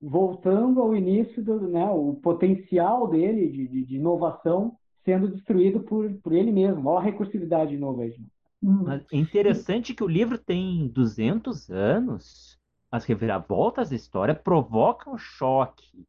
[0.02, 4.76] voltando ao início do, né, o potencial dele de, de, de inovação
[5.08, 6.90] sendo destruído por, por ele mesmo.
[6.90, 8.12] Olha a recursividade de novo aí.
[8.12, 8.30] gente.
[8.62, 8.84] Hum.
[8.84, 12.60] Mas é interessante que o livro tem 200 anos.
[12.92, 16.06] As reviravoltas da história provocam choque.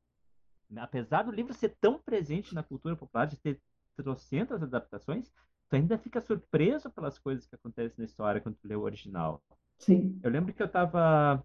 [0.77, 3.61] Apesar do livro ser tão presente na cultura popular, de ter
[3.97, 5.31] trocentas adaptações,
[5.69, 9.41] tu ainda fica surpreso pelas coisas que acontecem na história quando tu lê o original.
[9.79, 10.19] Sim.
[10.25, 11.45] Eu lembro que eu tava.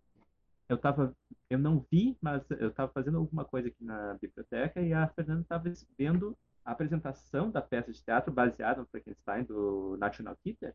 [0.67, 1.15] Eu tava.
[1.49, 5.45] Eu não vi, mas eu tava fazendo alguma coisa aqui na biblioteca e a Fernanda
[5.47, 6.35] tava vendo
[6.65, 10.73] a apresentação da peça de teatro baseada no Frankenstein do National Theatre,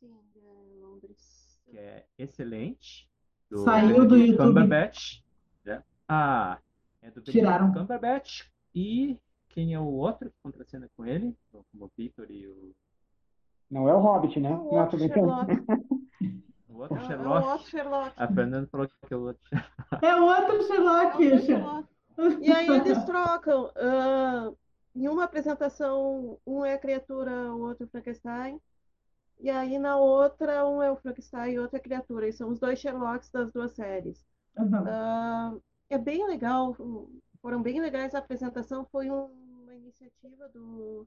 [0.00, 1.60] Sim, é Londres.
[1.66, 3.08] que é excelente.
[3.50, 4.36] Do Saiu do YouTube.
[4.48, 5.20] Cumberbatch.
[5.64, 5.82] né?
[6.08, 6.58] Ah,
[7.02, 7.72] é do Tiraram.
[7.72, 9.18] Cumberbatch e
[9.50, 11.36] quem é o outro que contracena com ele?
[11.50, 12.74] Como o Victor e o,
[13.70, 14.48] Não é o Hobbit, né?
[14.50, 15.28] É o Não, outro brincando.
[15.28, 15.52] Sherlock.
[16.68, 17.46] o outro É o- é o Sherlock.
[17.48, 18.12] outro Sherlock.
[18.16, 20.04] A Fernanda falou que é o outro Sherlock.
[20.06, 21.24] É o outro É o Sherlock.
[21.24, 21.88] outro Sherlock.
[22.40, 23.70] E aí eles trocam.
[23.76, 24.52] ah,
[24.94, 28.60] em uma apresentação, um é a criatura, o outro é o Frankenstein.
[29.40, 32.28] E aí na outra, um é o Frankenstein e outro é a criatura.
[32.28, 34.24] E são os dois Sherlocks das duas séries.
[34.56, 34.84] Aham.
[34.84, 35.54] Ah,
[35.90, 36.76] é bem legal,
[37.40, 38.14] foram bem legais.
[38.14, 41.06] A apresentação foi um- uma iniciativa do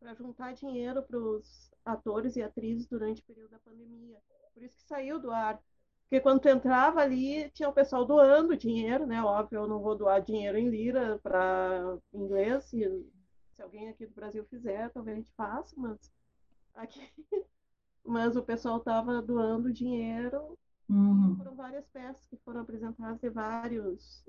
[0.00, 4.18] para juntar dinheiro para os atores e atrizes durante o período da pandemia.
[4.52, 5.58] Por isso que saiu do ar.
[6.04, 9.22] Porque quando tu entrava ali, tinha o pessoal doando dinheiro, né?
[9.22, 12.70] Óbvio, eu não vou doar dinheiro em lira para inglês.
[13.54, 16.12] Se alguém aqui do Brasil fizer, talvez a gente faça, mas
[16.74, 17.00] aqui.
[18.04, 21.36] Mas o pessoal estava doando dinheiro Uhum.
[21.36, 24.24] foram várias peças que foram apresentadas de vários.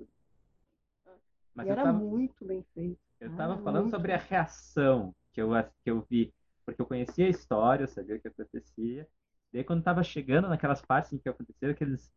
[1.54, 3.00] Mas e era tava, muito bem feito.
[3.20, 3.90] eu Ah, tava falando muito.
[3.90, 5.50] sobre a reação que eu,
[5.84, 6.34] que eu vi,
[6.66, 9.08] porque eu conhecia a história, eu sabia o que acontecia.
[9.54, 12.12] Daí quando tava chegando naquelas partes em que aconteceram aqueles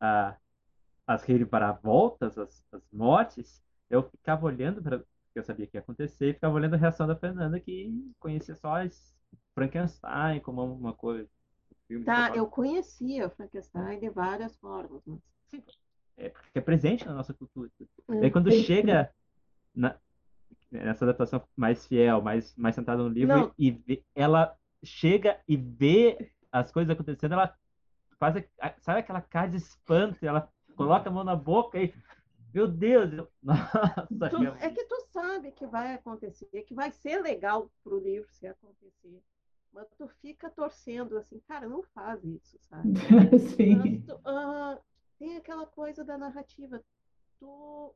[0.00, 0.36] ah,
[1.06, 5.04] as reviravoltas, as, as mortes, eu ficava olhando para
[5.38, 8.76] eu sabia que ia acontecer, e ficava olhando a reação da Fernanda que conhecia só
[8.82, 9.14] as
[9.54, 11.28] Frankenstein como uma coisa,
[11.90, 15.20] um Tá, que eu conhecia Frankenstein de várias formas, mas.
[16.16, 17.70] é, porque é presente na nossa cultura.
[18.10, 18.20] É.
[18.20, 18.62] Daí quando Sim.
[18.62, 19.12] chega
[19.74, 19.96] na-
[20.70, 23.52] nessa adaptação mais fiel, mais, mais centrada no livro, Não.
[23.58, 27.54] e vê- ela chega e vê as coisas acontecendo, ela
[28.18, 28.44] faz,
[28.80, 31.92] sabe aquela cara de espanto, ela coloca a mão na boca e,
[32.54, 37.20] meu Deus, eu- nossa, Tu- é que tu sabe que vai acontecer, que vai ser
[37.22, 39.22] legal pro livro se acontecer.
[39.72, 42.90] Mas tu fica torcendo assim, cara, não faz isso, sabe?
[43.56, 43.78] Sim.
[43.78, 44.78] Mas tu- ah,
[45.18, 46.82] tem aquela coisa da narrativa.
[47.40, 47.94] Tu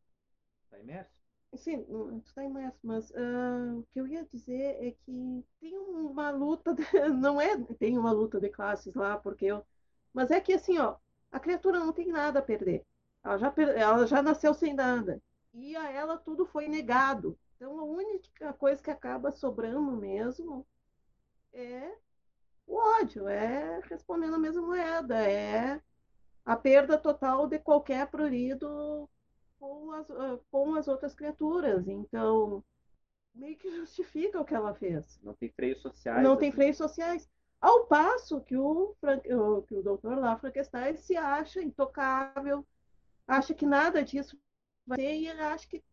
[0.71, 1.19] Tá imerso?
[1.57, 6.31] Sim, tu está imerso, mas ah, o que eu ia dizer é que tem uma
[6.31, 6.83] luta, de-
[7.21, 9.65] não é, tem uma luta de classes lá, porque eu,
[10.13, 10.97] mas é que assim, ó,
[11.33, 12.85] a criatura não tem nada a perder.
[13.25, 15.21] Ela já, ela já nasceu sem nada.
[15.53, 17.39] E a ela tudo foi negado.
[17.57, 20.67] Então a única coisa que acaba sobrando mesmo
[21.53, 21.93] é
[22.67, 25.81] o ódio, é respondendo a mesma moeda, é
[26.45, 29.09] a perda total de qualquer prurido
[29.59, 31.89] com as, ah, com as outras criaturas.
[31.89, 32.65] Então,
[33.35, 35.21] meio que justifica o que ela fez.
[35.23, 36.23] Não tem freios sociais.
[36.23, 36.57] Não tem assim.
[36.57, 37.29] freios sociais.
[37.61, 38.95] Ao passo que o-
[39.67, 42.65] que o doutor lá, Frankenstein, se acha intocável,
[43.29, 44.39] acha que nada disso
[44.87, 45.85] vai ser, e acha que,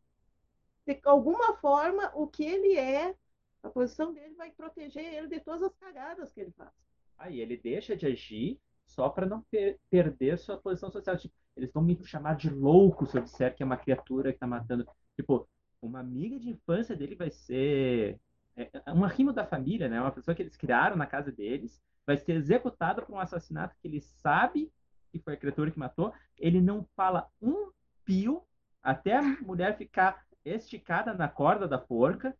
[0.87, 3.15] de alguma forma, o que ele é,
[3.63, 6.71] a posição dele vai proteger ele de todas as cagadas que ele faz.
[7.17, 11.17] Aí ele deixa de agir só para não per- perder sua posição social.
[11.17, 14.39] Tipo, eles vão me chamar de louco se eu disser que é uma criatura que
[14.39, 14.85] tá matando.
[15.15, 15.47] Tipo,
[15.81, 18.19] uma amiga de infância dele vai ser
[18.55, 19.99] é, é uma rima da família, né?
[19.99, 23.87] Uma pessoa que eles criaram na casa deles, vai ser executada por um assassinato que
[23.87, 24.71] ele sabe
[25.17, 26.11] que foi a criatura que matou.
[26.37, 27.71] Ele não fala um
[28.03, 28.41] pio
[28.83, 32.35] até a mulher ficar esticada na corda da forca,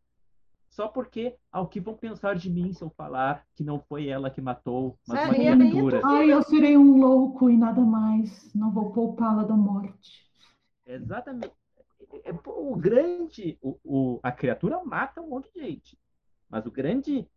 [0.69, 4.29] só porque ao que vão pensar de mim se eu falar que não foi ela
[4.29, 6.01] que matou, mas uma Sério, e aí criatura.
[6.01, 8.53] tu- Ai, eu serei um louco e nada mais.
[8.53, 10.25] Não vou poupá-la da morte.
[10.85, 11.53] Exatamente.
[12.23, 15.97] É, pô, o grande, o, o- a criatura mata um monte de gente,
[16.49, 17.27] mas o grande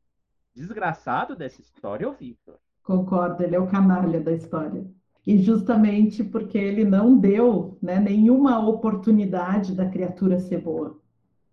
[0.55, 2.59] desgraçado dessa história é o Victor.
[2.83, 4.85] Concordo, ele é o canalha da história.
[5.27, 10.99] E justamente porque ele não deu, né, nenhuma oportunidade da criatura ser boa.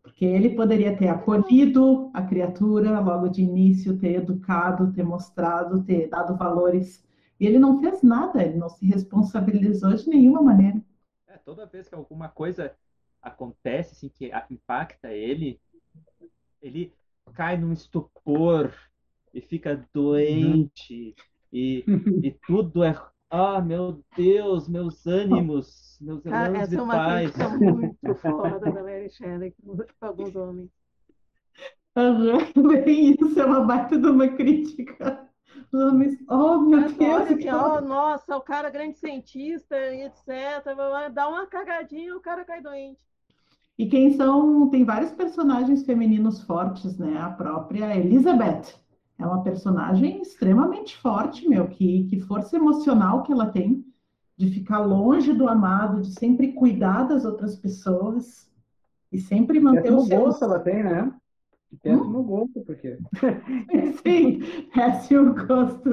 [0.01, 6.07] Porque ele poderia ter acolhido a criatura logo de início, ter educado, ter mostrado, ter
[6.07, 7.03] dado valores.
[7.39, 10.82] E ele não fez nada, ele não se responsabilizou de nenhuma maneira.
[11.28, 12.74] É, toda vez que alguma coisa
[13.22, 15.59] acontece assim que impacta ele,
[16.61, 16.93] ele
[17.34, 18.72] cai num estupor
[19.34, 21.16] e fica doente
[21.51, 21.84] e,
[22.24, 22.93] e tudo é
[23.30, 28.59] ah meu Deus meus ânimos meus ânimos essa de é uma paz crítica muito foda
[28.59, 29.53] da Mary Shelley
[29.99, 30.69] para alguns homens.
[31.95, 32.39] Aham,
[32.84, 35.30] bem isso, é uma baita de uma crítica.
[35.73, 40.28] Homens, oh meu Mas Deus, ó, nossa, o cara blá, cientista e etc.
[41.13, 42.99] Dá uma cagadinha e o cara cai doente.
[43.78, 47.17] E quem são, tem vários personagens femininos fortes, né?
[47.17, 48.73] A própria Elizabeth
[49.18, 53.86] é uma personagem extremamente forte, meu, que, que força emocional que ela tem
[54.38, 58.51] de ficar longe do amado, de sempre cuidar das outras pessoas
[59.11, 60.22] e sempre manter os seus...
[60.22, 61.13] gosto ela tem, né?
[61.82, 62.97] Péssimo gosto, porque.
[64.03, 64.39] Sim,
[64.74, 65.89] péssimo gosto.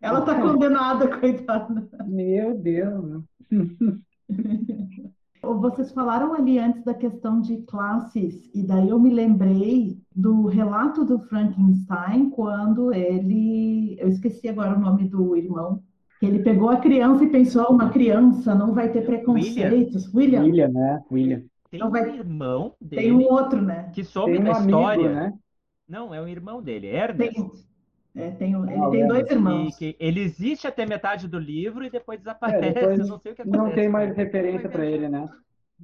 [0.00, 1.88] Ela tá condenada, coitada.
[2.06, 3.22] Meu Deus, né?
[5.42, 11.04] vocês falaram ali antes da questão de classes, e daí eu me lembrei do relato
[11.04, 15.82] do Frankenstein quando ele, eu esqueci agora o nome do irmão,
[16.20, 20.12] ele pegou a criança e pensou, uma criança não vai ter preconceitos.
[20.14, 21.02] William, William, né?
[21.12, 21.42] William.
[21.70, 23.90] Tem Não um vai- irmão dele Tem um outro, né?
[23.94, 25.12] que soube um da amigo, história.
[25.14, 25.32] né?
[25.88, 27.34] Não, é o irmão dele, Ernest.
[27.34, 27.50] Tem,
[28.16, 29.06] é, tem, ele Ah, tem é.
[29.06, 29.68] dois irmãos.
[29.68, 32.62] E que ele existe até metade do livro e depois desaparece.
[32.64, 33.58] É, depois não sei o que acontece.
[33.58, 35.26] Não tem mais referência para ele, né?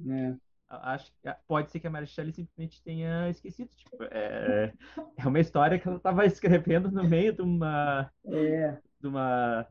[0.07, 0.35] É.
[0.69, 1.11] Acho
[1.47, 3.69] pode ser que a Mary Shelley simplesmente tenha esquecido.
[3.75, 4.73] Tipo, é,
[5.17, 9.67] é uma história que ela estava escrevendo no meio de uma, É, de uma,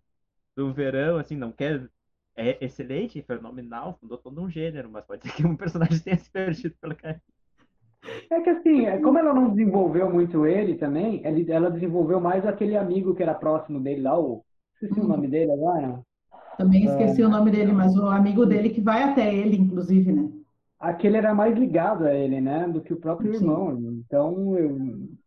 [0.58, 1.90] um verão, assim, não quer.
[2.36, 6.30] É excelente, fenomenal, fundou todo um gênero, mas pode ser que um personagem tenha se
[6.30, 7.22] perdido pela caminho.
[8.30, 12.76] É que assim, é, como ela não desenvolveu muito ele também, ela desenvolveu mais aquele
[12.76, 14.44] amigo que era próximo dele lá, o.
[14.74, 15.09] Esqueci o Uhum.
[15.09, 16.00] nome dele agora.
[16.57, 20.28] Também esqueci o nome dele, mas o amigo dele que vai até ele, inclusive, né?
[20.80, 22.68] Aquele era mais ligado a ele, né?
[22.68, 23.46] Do que o próprio Sim.
[23.46, 23.78] irmão.
[24.05, 24.76] Então, eu.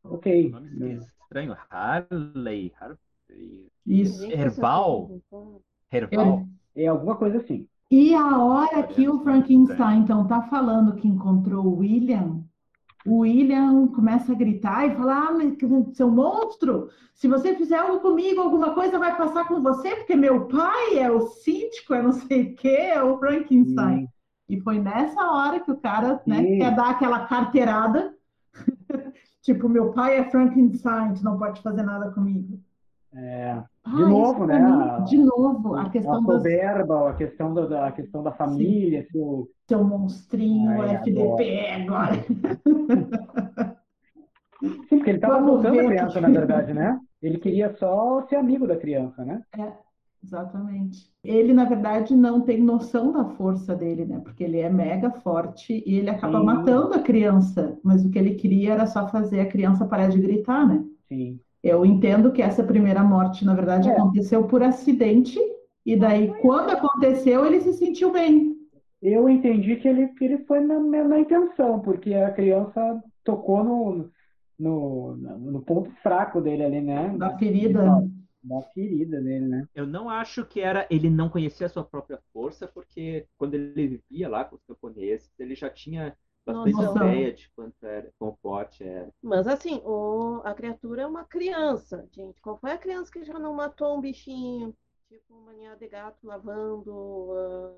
[0.03, 0.51] Ok.
[0.51, 4.25] Nome estranho, Harley, Harley, Isso.
[4.25, 5.09] Herbal?
[5.15, 5.59] essa-
[5.91, 6.45] Herbal.
[6.75, 7.67] É alguma coisa assim.
[7.89, 12.43] E a hora que o Frankenstein, então, tá falando que encontrou o William,
[13.05, 15.55] o William começa a gritar e falar, ah, mas,
[15.95, 20.47] seu monstro, se você fizer algo comigo, alguma coisa vai passar com você, porque meu
[20.47, 24.07] pai é o síndico, é não sei o quê, é o Frankenstein.
[24.49, 28.15] E foi nessa hora que o cara, né, quer dar aquela carteirada,
[29.41, 32.59] tipo, meu pai é Frankenstein, não pode fazer nada comigo.
[33.15, 37.15] É, Ah, De novo, isso pra né, mim, de novo, a questão das, soberba, a
[37.15, 42.25] questão da, da- a questão da família, seu, seu monstrinho, FDP agora.
[44.89, 46.99] Sim, porque ele estava voltando a criança, que- na verdade, né?
[47.21, 49.41] Ele queria só ser amigo da criança, né?
[50.23, 51.11] Exatamente.
[51.23, 54.19] Ele, na verdade, não tem noção da força dele, né?
[54.19, 56.45] Porque ele é mega forte e ele acaba Sim.
[56.45, 57.77] matando a criança.
[57.83, 60.83] Mas o que ele queria era só fazer a criança parar de gritar, né?
[61.07, 61.39] Sim.
[61.65, 63.93] Eu entendo que essa primeira morte, na verdade, É.
[63.93, 65.39] aconteceu por acidente.
[65.85, 68.55] E daí, quando aconteceu, ele se sentiu bem.
[69.01, 74.09] Eu entendi que ele, que ele foi na, na intenção, porque a criança tocou no,
[74.59, 77.15] no, no ponto fraco dele ali, né?
[77.17, 77.83] Da ferida.
[78.43, 79.67] Da ferida dele, né?
[79.73, 84.01] Eu não acho que era ele não conhecia a sua própria força, porque quando ele
[84.09, 86.95] vivia lá com os camponeses, ele já tinha bastante Noção.
[87.07, 89.09] ideia de quanto era, quão forte era.
[89.21, 92.39] Mas assim, o- a criatura é uma criança, gente.
[92.41, 94.75] Qual foi a criança que já não matou um bichinho?
[95.09, 96.91] Tipo, uma ninhada de gato lavando.
[97.31, 97.73] ah,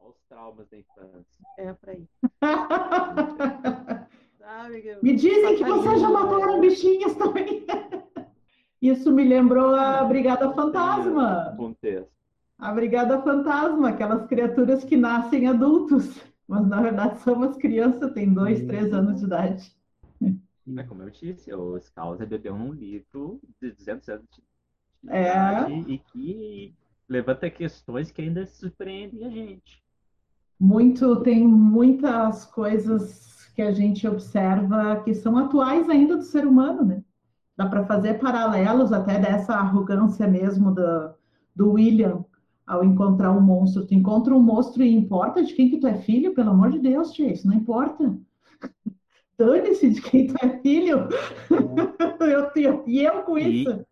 [0.00, 1.26] Olha os traumas da infância.
[1.58, 2.06] É, pra aí.
[4.38, 4.96] Sabe?
[5.02, 7.66] Me dizem que vocês já mataram bichinhos também.
[8.80, 11.52] Isso me lembrou a Brigada Fantasma.
[11.56, 12.12] Contexto.
[12.58, 18.32] A Brigada Fantasma, aquelas criaturas que nascem adultos, mas na verdade são umas crianças, têm
[18.34, 19.76] dois, três anos de idade.
[20.76, 24.28] É como eu disse, o Skouser bebeu um livro de 200 anos
[25.02, 25.18] de É.
[25.18, 26.74] idade e que
[27.08, 29.82] levanta questões que ainda surpreendem a gente.
[30.60, 36.84] Muito, tem muitas coisas que a gente observa que são atuais ainda do ser humano,
[36.84, 37.02] né?
[37.56, 41.14] Dá para fazer paralelos até dessa arrogância mesmo do,
[41.54, 42.24] do William
[42.68, 43.86] ao encontrar um monstro.
[43.86, 46.34] Tu encontra um monstro e importa de quem que tu é filho?
[46.34, 48.16] Pelo amor de Deus, tia, isso não importa.
[49.38, 51.08] Dane-se de quem tu é filho.
[52.20, 53.86] Eu, eu, e eu com E isso.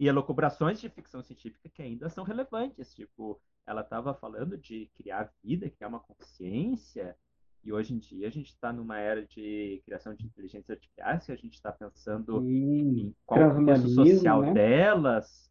[0.00, 2.92] e elucubrações de ficção científica que ainda são relevantes.
[2.92, 7.14] Tipo, ela estava falando de criar vida, criar uma consciência,
[7.62, 11.32] e hoje em dia a gente está numa era de criação de inteligências artificiais, que
[11.32, 13.00] a gente está pensando Sim.
[13.00, 14.52] em qual é o contexto Transhumanismo, social né?
[14.52, 15.50] delas,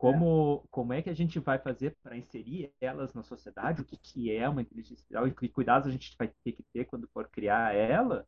[0.00, 3.98] como, como é que a gente vai fazer para inserir elas na sociedade, o que,
[3.98, 7.06] que é uma inteligência artificial e que cuidados a gente vai ter que ter quando
[7.08, 8.26] for criar ela.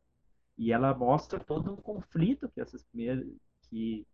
[0.55, 3.25] E ela mostra todo um conflito que essas primeiras
[3.63, 4.05] que,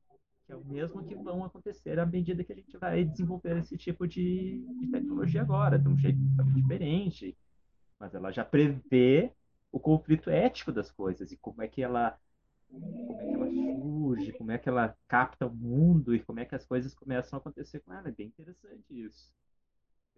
[0.46, 3.76] que é o mesmo que vão acontecer à medida que a gente vai desenvolver esse
[3.78, 6.18] tipo de, de tecnologia agora, de um jeito
[6.54, 7.38] diferente.
[8.00, 9.34] Mas ela já prevê
[9.70, 12.18] o conflito ético das coisas e como é que ela
[12.70, 13.50] como é que ela
[14.10, 17.38] surge, como é que ela capta o mundo e como é que as coisas começam
[17.38, 18.10] a acontecer com ela.
[18.10, 19.32] É bem interessante isso.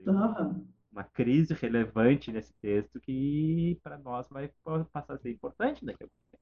[0.06, 0.68] Aham.
[0.92, 4.50] uma crise relevante nesse texto que para nós vai
[4.92, 6.42] passar a ser importante daqui a pouco.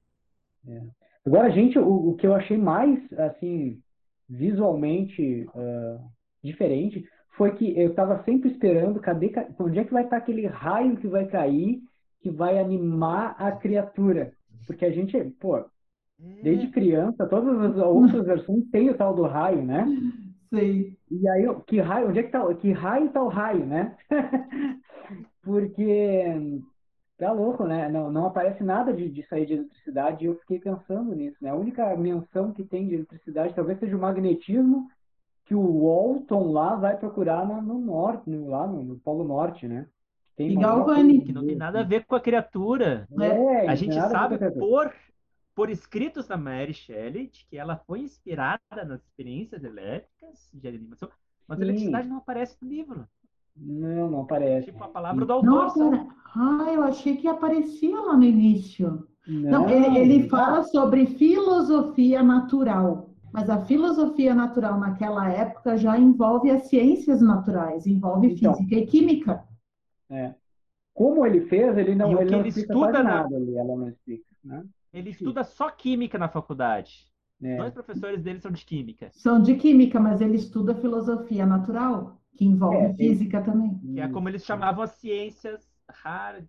[1.26, 3.82] Agora, gente, o, o que eu achei mais, assim,
[4.28, 5.98] visualmente ah,
[6.42, 7.04] diferente
[7.36, 10.96] foi que eu estava sempre esperando, cadê, ca- onde é que vai estar aquele raio
[10.98, 11.80] que vai cair,
[12.22, 14.32] que vai animar a criatura?
[14.66, 15.64] Porque a gente, pô,
[16.42, 19.86] desde criança, todas as outras versões têm o tal do raio, né?
[20.52, 20.96] Sim.
[21.10, 23.96] E aí, que raio, onde é que tá, que raio tá o raio, né?
[25.42, 26.62] Porque
[27.18, 27.88] tá louco, né?
[27.88, 31.50] Não, não aparece nada de, sair de eletricidade e eu fiquei pensando nisso, né?
[31.50, 34.88] A única menção que tem de eletricidade talvez seja o magnetismo
[35.44, 39.66] que o Walton lá vai procurar no, no norte, no, lá no, no Polo Norte,
[39.66, 39.86] né?
[40.36, 41.20] Tem e Galvani.
[41.20, 43.06] Que não tem nada a ver com a criatura.
[43.20, 44.92] É, a gente sabe por,
[45.60, 51.10] por escritos da Mary Shelley de que ela foi inspirada nas experiências elétricas de animação,
[51.46, 51.64] mas Sim.
[51.64, 53.06] a eletricidade não aparece no livro.
[53.54, 54.72] Não, não aparece.
[54.72, 55.76] Tipo a palavra do autor.
[55.76, 59.06] Não, ah, eu achei que aparecia lá no início.
[59.28, 63.10] Não, não ele, ele fala sobre filosofia natural.
[63.30, 68.86] Mas a filosofia natural naquela época já envolve as ciências naturais, envolve então, física e
[68.86, 69.44] química.
[70.08, 70.34] É.
[70.94, 73.02] Como ele fez, ele não, ele não ele estuda na...
[73.02, 74.24] nada ali, ela não explica.
[74.42, 74.64] Né?
[74.92, 77.10] Ele estuda só química na faculdade.
[77.42, 77.56] É.
[77.56, 79.10] Dois professores dele são de química.
[79.12, 83.46] São de química, mas ele estuda filosofia natural, que envolve é, física ele...
[83.46, 83.78] também.
[83.78, 86.46] Que é como eles chamavam as ciências hard.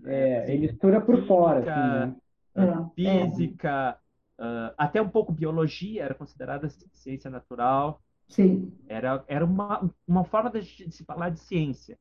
[0.00, 0.14] Né?
[0.14, 1.58] É, ele estuda por química, fora.
[1.58, 2.14] Assim,
[2.54, 2.90] né?
[2.96, 3.98] É, física,
[4.42, 8.02] Uh, até um pouco biologia era considerada ciência natural.
[8.28, 8.72] Sim.
[8.88, 11.96] Era, era uma, uma forma de, de se falar de ciência.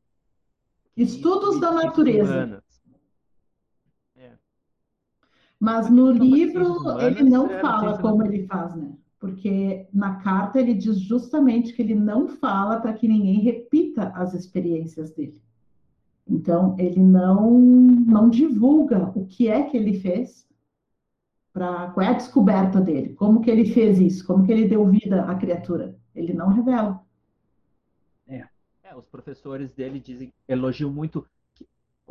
[0.97, 2.63] Estudos da natureza.
[2.67, 2.70] É.
[5.61, 8.93] Mas no livro ele não fala como ele faz, né?
[9.19, 14.33] Porque na carta ele diz justamente que ele não fala para que ninguém repita as
[14.33, 15.39] experiências dele.
[16.27, 20.47] Então ele não não divulga o que é que ele fez
[21.53, 24.83] para qual é a descoberta dele, como que ele fez isso, como que ele deu
[24.87, 25.95] vida à criatura.
[26.15, 27.05] Ele não revela.
[28.27, 28.47] É,
[28.81, 31.23] é os professores dele dizem, elogiam muito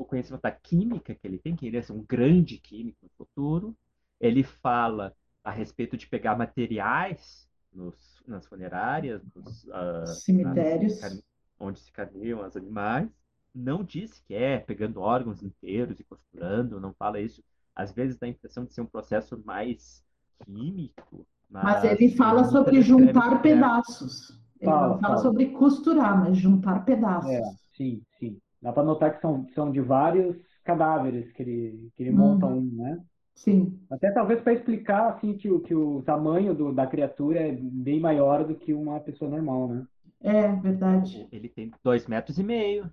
[0.02, 3.76] o conhecimento da química que ele tem, que ele é um grande químico no futuro.
[4.20, 11.22] Ele fala a respeito de pegar materiais nos, nas funerárias, nos uh, cemitérios, nas,
[11.58, 13.08] onde se carneiam os animais.
[13.54, 17.42] Não diz que é pegando órgãos inteiros e costurando, não fala isso
[17.74, 20.04] às vezes dá a impressão de ser um processo mais
[20.44, 21.26] químico.
[21.48, 24.30] Mas, mas ele fala sobre juntar pedaços.
[24.60, 27.30] Ele fala, não fala, fala, sobre costurar, mas juntar pedaços.
[27.30, 27.42] É,
[27.72, 28.38] sim, sim.
[28.60, 32.58] Dá para notar que são, são de vários cadáveres que ele, que ele monta uhum.
[32.58, 33.02] um, né?
[33.34, 33.80] Sim.
[33.90, 38.44] Até talvez para explicar assim que, que o tamanho do, da criatura é bem maior
[38.44, 39.86] do que uma pessoa normal, né?
[40.20, 41.26] É, verdade.
[41.32, 42.92] Ele tem dois metros e meio.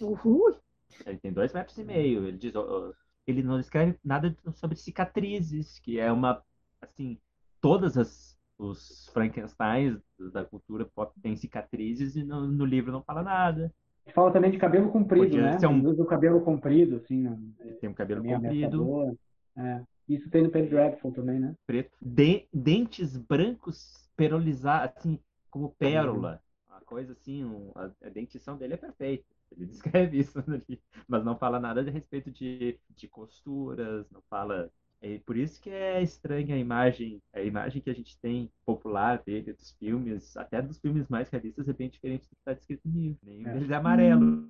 [0.00, 0.56] Uhul.
[1.04, 2.26] Ele tem dois metros e meio.
[2.28, 2.52] Ele diz,
[3.26, 6.40] ele não escreve nada sobre cicatrizes, que é uma,
[6.80, 7.18] assim,
[7.60, 9.96] todas as os Frankensteins
[10.32, 13.72] da cultura pop têm cicatrizes e no, no livro não fala nada.
[14.14, 15.68] Fala também de cabelo comprido, Podia né?
[15.68, 15.84] Um...
[15.84, 17.22] Usa o cabelo comprido, assim.
[17.22, 17.38] Né?
[17.80, 19.18] Tem um cabelo comprido.
[19.56, 19.82] É.
[20.08, 21.54] Isso tem no Penny Dreadful também, né?
[21.66, 21.96] Preto.
[22.00, 22.46] De...
[22.52, 25.18] Dentes brancos perolizados, assim,
[25.50, 26.42] como pérola.
[26.68, 27.72] Uma coisa assim, um...
[27.76, 29.24] a dentição dele é perfeita.
[29.52, 34.70] Ele descreve isso ali, mas não fala nada a respeito de, de costuras, não fala.
[35.00, 39.22] É por isso que é estranha a imagem, a imagem que a gente tem popular
[39.24, 42.82] dele, dos filmes, até dos filmes mais realistas, é bem diferente do que está descrito
[42.84, 43.18] no livro.
[43.24, 43.56] Nem é.
[43.56, 44.48] ele é amarelo.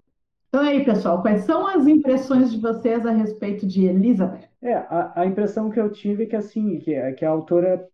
[0.48, 4.48] Então aí, pessoal, quais são as impressões de vocês a respeito de Elizabeth?
[4.62, 7.86] É, a, a impressão que eu tive é que assim, que, que a autora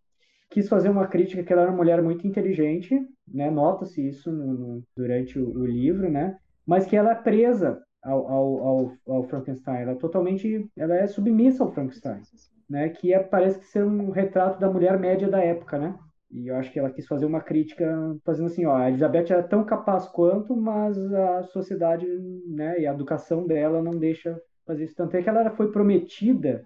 [0.48, 3.50] quis fazer uma crítica que ela era uma mulher muito inteligente, né?
[3.50, 6.38] Nota-se isso no, no, durante o, o, livro, né?
[6.66, 11.64] mas que ela é presa ao, ao, ao, Frankenstein, ela é totalmente, ela é submissa
[11.64, 12.20] ao Frankenstein,
[12.68, 12.90] né?
[12.90, 15.98] Que é, parece que ser um retrato da mulher média da época, né?
[16.30, 19.42] E eu acho que ela quis fazer uma crítica, fazendo assim, ó, a Elizabeth era
[19.42, 22.06] tão capaz quanto, mas a sociedade,
[22.46, 24.36] né, e a educação dela não deixa
[24.66, 24.96] fazer isso.
[24.96, 26.64] Tanto é que ela foi prometida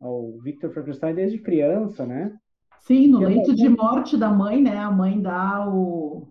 [0.00, 2.32] ao Victor Frankenstein desde criança, né?
[2.80, 4.78] Sim, no leito de morte da mãe, né?
[4.78, 6.28] A mãe dá o,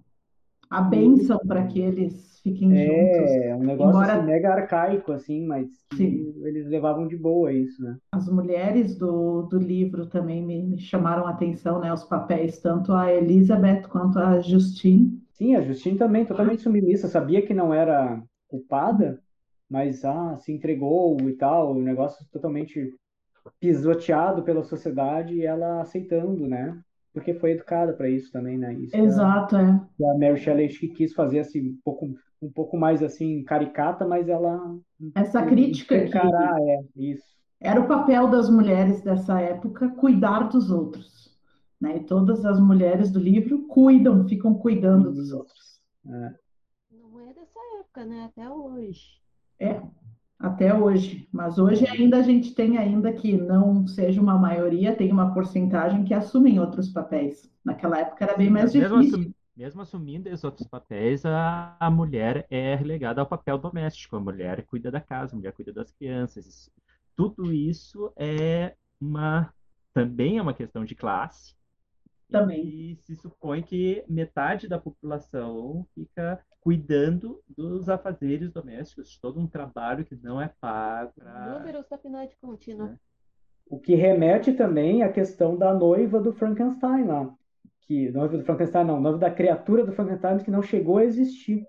[0.72, 3.32] a bênção para que eles fiquem é, juntos.
[3.32, 4.14] É, um negócio Embora...
[4.14, 5.68] assim, mega arcaico, assim, mas
[6.00, 7.98] eles levavam de boa isso, né?
[8.14, 11.92] As mulheres do, do livro também me, me chamaram a atenção, né?
[11.92, 15.22] Os papéis, tanto a Elizabeth quanto a Justine.
[15.34, 19.22] Sim, a Justine também, totalmente submissa, sabia que não era culpada,
[19.70, 22.94] mas ah, se entregou e tal, o negócio totalmente
[23.60, 26.80] pisoteado pela sociedade e ela aceitando, né?
[27.14, 28.74] Porque foi educada para isso também, né?
[28.74, 29.66] Isso Exato, é.
[29.66, 34.28] A Mary Shelley que quis fazer assim um pouco um pouco mais assim caricata, mas
[34.28, 34.60] ela
[35.14, 37.26] essa crítica encarar, que é isso.
[37.60, 41.38] Era o papel das mulheres dessa época cuidar dos outros,
[41.80, 41.98] né?
[41.98, 45.14] E todas as mulheres do livro cuidam, ficam cuidando uhum.
[45.14, 45.80] dos outros.
[46.08, 46.34] É.
[46.92, 48.26] Não é dessa época, né?
[48.26, 49.22] Até hoje.
[49.60, 49.80] É,
[50.42, 51.28] até hoje.
[51.32, 56.04] Mas hoje ainda a gente tem ainda que não seja uma maioria, tem uma porcentagem
[56.04, 57.50] que assumem outros papéis.
[57.64, 59.34] Naquela época era bem mais mesmo difícil.
[59.56, 64.16] mesmo assumindo esses outros papéis, a, a mulher é relegada ao papel doméstico.
[64.16, 66.70] A mulher cuida da casa, a mulher cuida das crianças.
[67.16, 69.54] Tudo isso é uma
[69.94, 71.54] também é uma questão de classe.
[72.30, 72.66] Também.
[72.66, 80.06] E se supõe que metade da população fica cuidando dos afazeres domésticos, todo um trabalho
[80.06, 81.12] que não é pago.
[81.16, 81.60] Pra...
[81.60, 82.98] Números da PNAD contínua.
[83.66, 87.34] O que remete também à questão da noiva do Frankenstein lá.
[87.82, 91.66] Que, noiva do Frankenstein não, noiva da criatura do Frankenstein que não chegou a existir.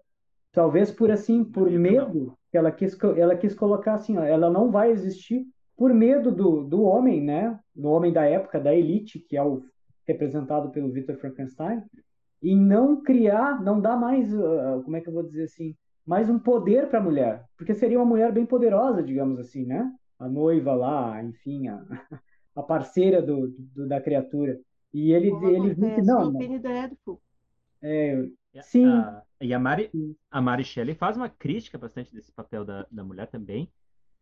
[0.53, 4.71] Talvez por assim, por medo, que ela quis, ela quis colocar assim, ó, ela não
[4.71, 7.59] vai existir por medo do, do homem, né?
[7.75, 9.65] Do homem da época, da elite, que é o
[10.07, 11.83] representado pelo Victor Frankenstein,
[12.43, 16.29] e não criar, não dar mais, uh, como é que eu vou dizer assim, mais
[16.29, 19.91] um poder para a mulher, porque seria uma mulher bem poderosa, digamos assim, né?
[20.19, 21.81] A noiva lá, enfim, a,
[22.57, 24.59] a parceira do, do, da criatura.
[24.93, 26.33] E ele, Como ele viu que não.
[26.33, 27.23] no Penny Dreadful.
[27.81, 28.29] É,
[28.63, 28.87] sim.
[28.87, 29.91] A, e a Mari,
[30.31, 33.73] a Mary Shelley faz uma crítica bastante desse papel da, da mulher também,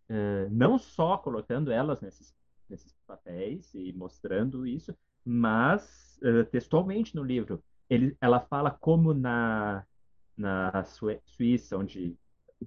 [0.08, 2.34] uh, não só colocando elas nesses,
[2.68, 4.94] nesses papéis e mostrando isso,
[5.24, 7.62] mas uh, textualmente no livro.
[7.90, 9.84] Ele, ela fala como na,
[10.36, 10.84] na
[11.24, 12.16] Suíça, onde,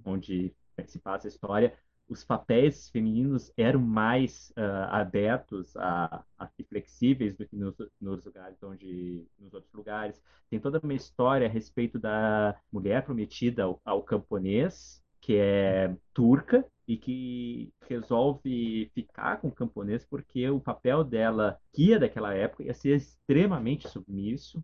[0.04, 0.54] onde
[0.86, 1.76] se passa a história,
[2.08, 8.24] os papéis femininos eram mais uh, abertos a, a, e flexíveis do que nos, nos,
[8.24, 13.80] lugares onde nos outros lugares tem toda uma história a respeito da mulher prometida ao,
[13.84, 21.02] ao camponês que é turca e que resolve ficar com o camponês porque o papel
[21.02, 24.62] dela, guia daquela época, ia ser extremamente submisso.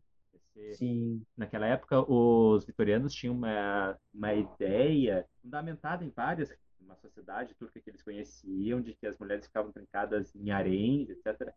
[0.61, 0.75] Ser...
[0.75, 1.23] Sim.
[1.37, 6.51] Naquela época, os vitorianos tinham uma, uma ideia fundamentada em várias
[6.81, 11.55] uma sociedade turca que eles conheciam, de que as mulheres ficavam trancadas em haréns, etc.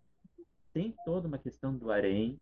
[0.71, 2.39] Tem toda uma questão do harém,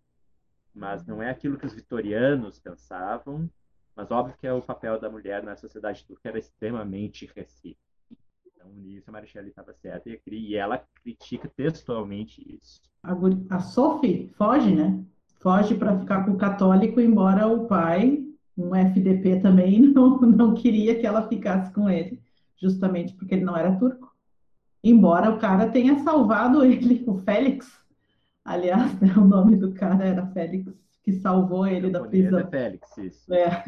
[0.74, 3.50] mas não é aquilo que os vitorianos pensavam,
[3.96, 7.80] mas óbvio que é o papel da mulher na sociedade turca era extremamente restrito.
[8.46, 12.82] Então, nisso a Marichelle estava certa e ela critica textualmente isso.
[13.04, 13.14] A,
[13.56, 15.06] a Sophie foge, né?
[15.42, 18.24] Foge para ficar com o católico, embora o pai,
[18.58, 22.22] um FDP também, não, não queria que ela ficasse com ele,
[22.58, 24.16] justamente porque ele não era turco.
[24.84, 27.68] Embora o cara tenha salvado ele, o Félix,
[28.46, 30.72] aliás, né, o nome do cara era Félix,
[31.04, 32.40] que salvou ele da prisão.
[32.40, 33.34] É Félix, isso.
[33.34, 33.64] É.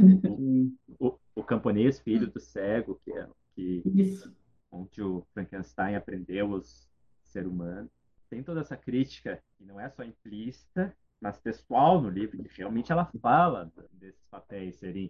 [1.00, 4.32] O, o, camponês, filho do cego, que é que isso.
[4.72, 6.88] onde o Frankenstein aprendeu os
[7.24, 7.90] ser humano.
[8.30, 12.92] Tem toda essa crítica, que não é só implícita, mas textual no livro, que realmente
[12.92, 15.10] ela fala desses papéis serem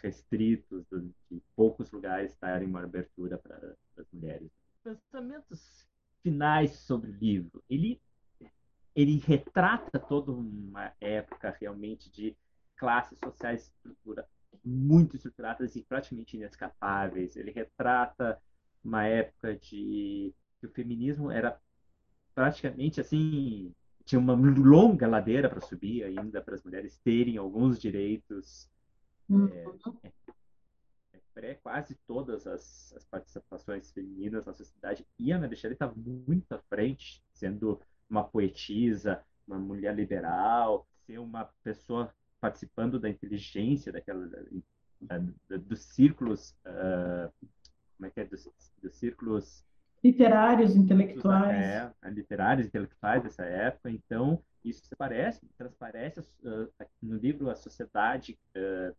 [0.00, 0.86] restritos,
[1.28, 4.48] de poucos lugares darem uma abertura para as mulheres.
[4.84, 5.88] Pensamentos
[6.22, 7.64] finais sobre o livro.
[7.68, 8.00] Ele
[8.94, 12.36] ele retrata toda uma época realmente de
[12.76, 14.24] classes sociais estrutura,
[14.64, 17.34] muito estruturadas e praticamente inescapáveis.
[17.34, 18.40] Ele retrata
[18.84, 21.60] uma época de que o feminismo era
[22.36, 23.74] praticamente assim
[24.04, 28.70] tinha uma longa ladeira para subir ainda para as mulheres terem alguns direitos.
[29.28, 29.48] Uhum.
[30.02, 30.12] é,
[31.14, 35.06] é, pré quase todas as, as, participações femininas na sociedade.
[35.18, 41.18] E a Ana Shelley está muito à frente sendo uma poetisa, uma mulher liberal, ser
[41.18, 44.28] uma pessoa participando da inteligência daquela
[45.00, 45.18] da,
[45.48, 47.32] da, dos círculos uh,
[47.96, 48.24] como é que é?
[48.24, 48.50] Dos,
[48.82, 49.64] dos círculos
[50.04, 57.56] literários intelectuais é, literários intelectuais dessa época então isso parece transparece uh, no livro a
[57.56, 58.94] sociedade uh,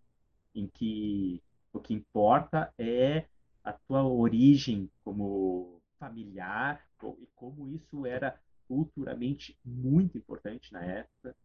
[0.53, 1.41] em que
[1.73, 3.25] o que importa é
[3.63, 6.85] a tua origem como familiar
[7.19, 11.35] e como isso era culturalmente muito importante na época.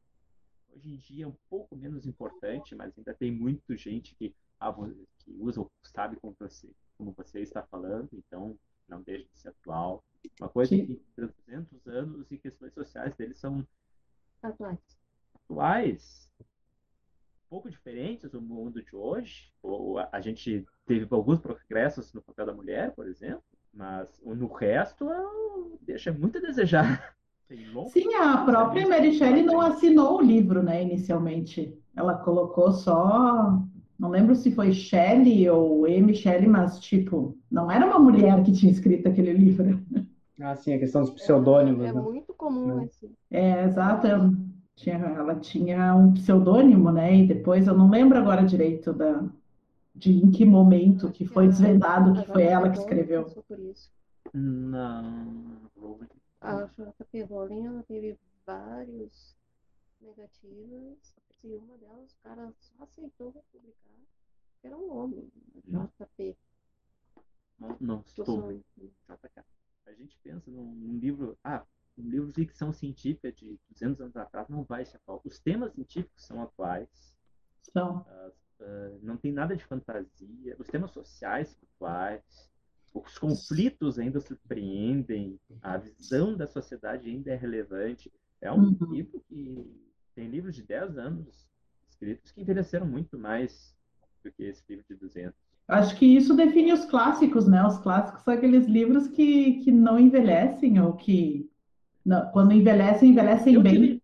[0.73, 4.35] Hoje em dia é um pouco menos importante, mas ainda tem muita gente que,
[5.19, 8.57] que usa o sabe como você, como você está falando, então
[8.91, 10.05] não deixa de ser atual.
[10.39, 10.87] Uma coisa Sim.
[10.87, 13.67] que 300 anos e questões sociais deles são
[14.43, 14.79] atuais.
[15.35, 19.51] atuais um pouco diferentes do mundo de hoje.
[19.63, 23.43] Ou a gente teve alguns progressos no papel da mulher, por exemplo,
[23.73, 25.09] mas no resto
[25.81, 27.17] deixa muito a desejar.
[27.91, 31.77] Sim, a própria Mary Shelley não assinou o livro, né, inicialmente.
[31.97, 33.59] Ela colocou só,
[34.01, 36.15] não lembro se foi Shelley ou M.
[36.15, 39.79] Shelley, mas tipo, não era uma mulher que tinha escrito aquele livro.
[40.43, 41.85] Ah, sim, a questão dos pseudônimos.
[41.85, 42.01] É, é né?
[42.01, 42.85] muito comum é.
[42.85, 43.13] assim.
[43.31, 44.09] É, exato.
[44.75, 47.15] Tinha, ela tinha um pseudônimo, né?
[47.15, 49.23] E depois eu não lembro agora direito da,
[49.95, 53.27] de em que momento que foi desvendado que foi ela que escreveu.
[54.33, 55.59] Não.
[56.41, 58.17] A JP Rowling ela teve
[58.47, 59.37] vários
[60.01, 61.15] negativas.
[61.43, 63.91] E uma delas o cara só aceitou publicar.
[64.63, 65.31] Era um homem,
[65.65, 66.37] JP.
[67.59, 68.63] Não, não estou.
[69.87, 71.39] A gente pensa num, num livro.
[71.43, 71.65] Ah,
[71.97, 75.21] um livro de ficção científica de 200 anos atrás não vai ser atual.
[75.25, 76.89] Os temas científicos são atuais.
[77.73, 78.01] São.
[78.01, 80.57] Uh, uh, não tem nada de fantasia.
[80.59, 82.51] Os temas sociais são atuais.
[82.93, 85.39] Os conflitos ainda surpreendem.
[85.63, 88.13] A visão da sociedade ainda é relevante.
[88.41, 88.93] É um uhum.
[88.93, 89.90] livro que
[90.21, 91.49] tem livros de 10 anos
[91.89, 93.75] escritos que envelheceram muito mais
[94.23, 95.35] do que esse livro de 200.
[95.67, 97.65] Acho que isso define os clássicos, né?
[97.67, 101.49] Os clássicos são aqueles livros que, que não envelhecem ou que
[102.05, 103.73] não, quando envelhecem, envelhecem eu bem.
[103.73, 104.03] Tive,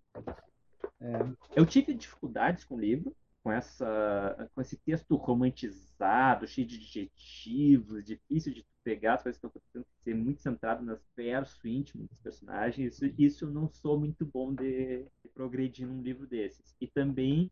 [1.01, 6.77] é, eu tive dificuldades com o livro, com, essa, com esse texto romantizado, cheio de
[6.77, 12.07] adjetivos, difícil de pegar as coisas que estão acontecendo, ser muito centrado no verso íntimo
[12.07, 12.95] dos personagens.
[12.95, 16.77] Isso, isso eu não sou muito bom de, de progredir num livro desses.
[16.81, 17.51] E também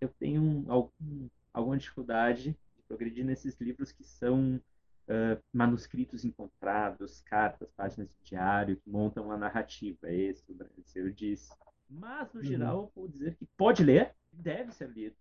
[0.00, 7.22] eu tenho um, algum, alguma dificuldade de progredir nesses livros que são uh, manuscritos encontrados,
[7.22, 9.98] cartas, páginas de diário que montam uma narrativa.
[10.04, 11.52] É esse o Brasil disse.
[11.90, 12.46] Mas, no uhum.
[12.46, 15.16] geral, vou dizer que pode ler, deve ser lido.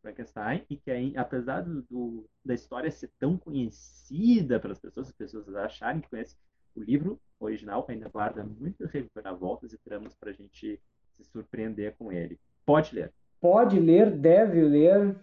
[0.00, 5.14] Frankenstein e que apesar do, do, da história ser tão conhecida para as pessoas, as
[5.14, 6.38] pessoas acharem que conhecem
[6.74, 10.80] o livro original, ainda guarda muitas reviravoltas e tramas para a gente
[11.16, 12.38] se surpreender com ele.
[12.64, 15.16] Pode ler pode ler, deve ler,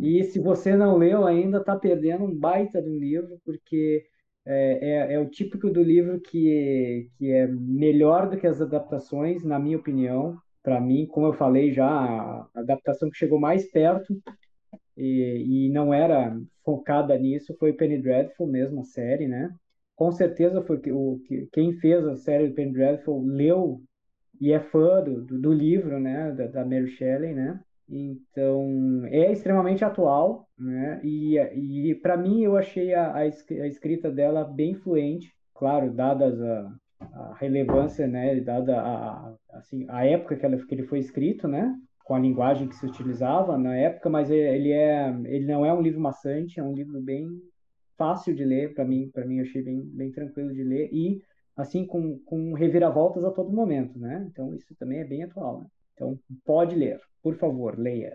[0.00, 4.06] e se você não leu ainda, está perdendo um baita de um livro, porque
[4.46, 9.44] é, é, é, o típico do livro que, que é melhor do que as adaptações,
[9.44, 10.38] na minha opinião.
[10.64, 14.16] Para mim, como eu falei já, a adaptação que chegou mais perto
[14.96, 16.34] e, e não era
[16.64, 19.54] focada nisso foi Penny Dreadful mesmo, a série, né?
[19.94, 21.20] Com certeza foi o,
[21.52, 23.82] quem fez a série do Penny Dreadful leu
[24.40, 27.60] e é fã do, do, livro, né, da, da, Mary Shelley, né?
[27.86, 30.98] Então, é extremamente atual, né?
[31.04, 36.74] E, e para mim eu achei a, a escrita dela bem fluente, claro, dadas a,
[37.12, 41.74] a relevância, né, dada a, assim, a época que, ela, que ele foi escrito, né?
[42.04, 45.80] com a linguagem que se utilizava na época, mas ele é ele não é um
[45.80, 47.26] livro maçante, é um livro bem
[47.96, 51.22] fácil de ler para mim, para mim eu achei bem bem tranquilo de ler e
[51.56, 54.26] assim com, com reviravoltas a todo momento, né?
[54.30, 55.60] Então isso também é bem atual.
[55.60, 55.66] Né?
[55.94, 58.14] Então pode ler, por favor, leia.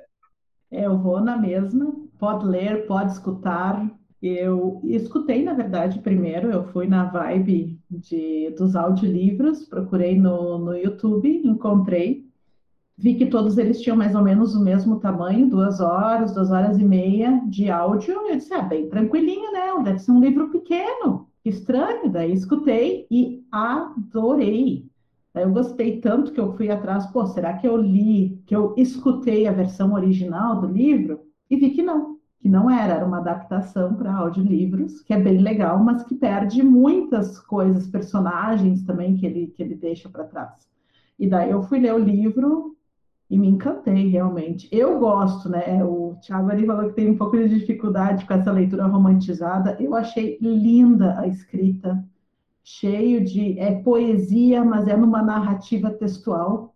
[0.72, 3.90] É, eu vou na mesma, pode ler, pode escutar.
[4.22, 10.78] Eu escutei, na verdade, primeiro, eu fui na vibe de, dos audiolivros, procurei no, no
[10.78, 12.30] YouTube, encontrei,
[12.98, 16.78] vi que todos eles tinham mais ou menos o mesmo tamanho, duas horas, duas horas
[16.78, 18.14] e meia de áudio.
[18.14, 19.84] Eu disse, ah, bem tranquilinho, né?
[19.84, 24.86] Deve ser um livro pequeno estranho, daí escutei e adorei.
[25.34, 28.74] Daí eu gostei tanto que eu fui atrás, pô, será que eu li, que eu
[28.78, 31.22] escutei a versão original do livro?
[31.50, 35.40] E vi que não, que não era, era uma adaptação para audiolivros, que é bem
[35.40, 40.68] legal, mas que perde muitas coisas, personagens também que ele, que ele deixa para trás.
[41.18, 42.78] E daí eu fui ler o livro
[43.30, 44.70] e me encantei realmente.
[44.72, 45.84] Eu gosto, né?
[45.84, 49.76] O Thiago ali falou que tem um pouco de dificuldade com essa leitura romantizada.
[49.80, 52.04] Eu achei linda a escrita,
[52.64, 56.74] cheio de é poesia, mas é numa narrativa textual,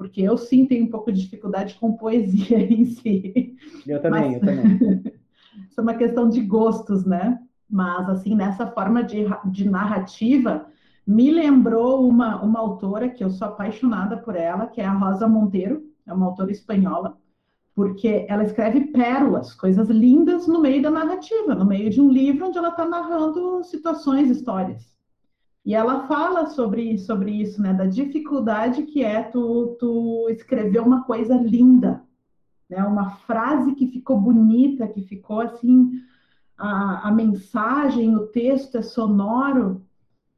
[0.00, 3.54] porque eu sim tenho um pouco de dificuldade com poesia em si.
[3.86, 4.32] Eu também, mas...
[4.32, 5.02] eu também.
[5.68, 7.38] Isso é uma questão de gostos, né?
[7.68, 10.66] Mas assim, nessa forma de, de narrativa,
[11.06, 15.28] me lembrou uma, uma autora que eu sou apaixonada por ela, que é a Rosa
[15.28, 17.18] Monteiro, é uma autora espanhola,
[17.74, 22.46] porque ela escreve pérolas, coisas lindas no meio da narrativa, no meio de um livro
[22.46, 24.98] onde ela está narrando situações, histórias.
[25.64, 31.04] E ela fala sobre, sobre isso, né, da dificuldade que é tu, tu escrever uma
[31.04, 32.02] coisa linda,
[32.68, 35.90] né, uma frase que ficou bonita, que ficou assim,
[36.56, 39.84] a, a mensagem, o texto é sonoro,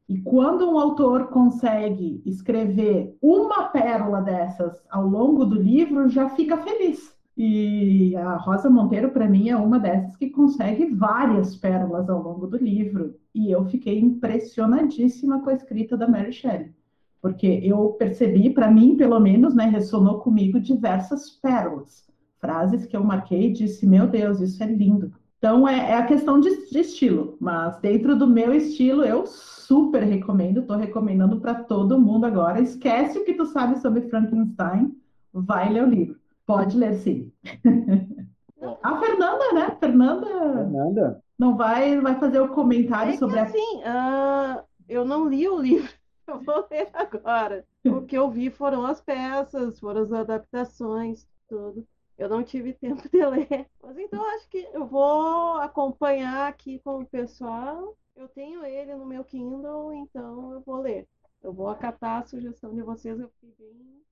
[0.09, 6.57] e quando um autor consegue escrever uma pérola dessas ao longo do livro, já fica
[6.59, 7.17] feliz.
[7.37, 12.47] E a Rosa Monteiro, para mim, é uma dessas que consegue várias pérolas ao longo
[12.47, 13.15] do livro.
[13.35, 16.75] E eu fiquei impressionadíssima com a escrita da Mary Shelley.
[17.23, 22.07] Porque eu percebi, para mim, pelo menos, né, ressonou comigo diversas pérolas.
[22.39, 25.13] Frases que eu marquei e disse: Meu Deus, isso é lindo.
[25.39, 30.05] Então, é, é a questão de, de, estilo, mas dentro do meu estilo, eu super
[30.05, 32.61] recomendo, estou recomendando para todo mundo agora.
[32.61, 34.95] Esquece o que tu sabe sobre Frankenstein,
[35.33, 36.22] vai ler o livro.
[36.47, 37.33] Pode ler sim.
[38.83, 39.77] a Fernanda, né?
[39.79, 40.27] Fernanda.
[40.27, 41.25] Fernanda.
[41.39, 43.45] Não vai, vai fazer o comentário é sobre a.
[43.45, 45.93] Assim, uh, eu não li o livro,
[46.27, 47.67] eu vou ler agora.
[47.85, 51.27] O que eu vi foram as peças, foram as adaptações.
[51.49, 51.87] tudo.
[52.17, 53.67] Eu não tive tempo de ler.
[53.83, 57.97] Mas então acho que eu vou acompanhar aqui com o pessoal.
[58.15, 61.09] Eu tenho ele no meu Kindle, então eu vou ler.
[61.43, 63.19] Eu vou acatar a sugestão de vocês.
[63.19, 64.03] Eu bem.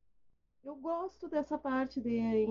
[0.65, 2.47] Eu gosto dessa parte de,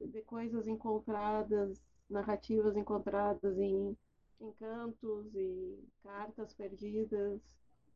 [0.00, 3.96] de coisas encontradas, narrativas encontradas em
[4.40, 7.40] encantos e cartas perdidas.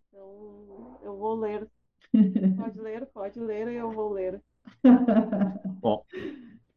[0.08, 1.68] Então, eu vou ler.
[2.56, 4.40] Pode ler, pode ler, eu vou ler.
[5.80, 6.04] Bom,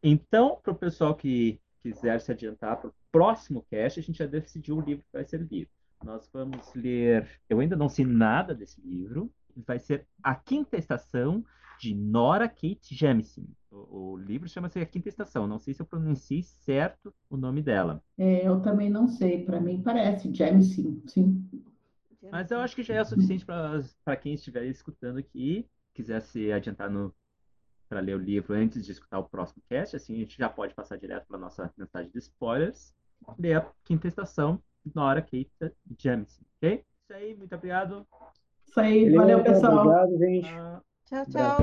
[0.02, 4.26] então, para o pessoal que quiser se adiantar para o próximo cast, a gente já
[4.26, 5.70] decidiu o livro que vai ser lido.
[6.04, 7.30] Nós vamos ler.
[7.50, 9.32] Eu ainda não sei nada desse livro.
[9.56, 11.44] Vai ser A Quinta Estação,
[11.80, 13.48] de Nora Kate Jemisin.
[13.72, 15.48] O, o livro chama-se A Quinta Estação.
[15.48, 18.02] Não sei se eu pronunciei certo o nome dela.
[18.18, 19.44] É, eu também não sei.
[19.44, 21.50] Para mim parece Jemisin, sim.
[22.32, 26.52] Mas eu acho que já é o suficiente para quem estiver escutando aqui, quiser se
[26.52, 27.14] adiantar no
[27.88, 30.74] para ler o livro antes de escutar o próximo cast, assim a gente já pode
[30.74, 32.94] passar direto para nossa mensagem de spoilers.
[33.40, 34.62] Ler a quinta estação,
[34.94, 35.50] Nora Kate
[35.98, 36.84] Jameson, ok?
[37.04, 38.06] Isso aí, muito obrigado.
[38.68, 39.88] Isso aí, valeu, pessoal.
[39.88, 40.77] Obrigado, gente.
[41.10, 41.58] Ciao, ciao.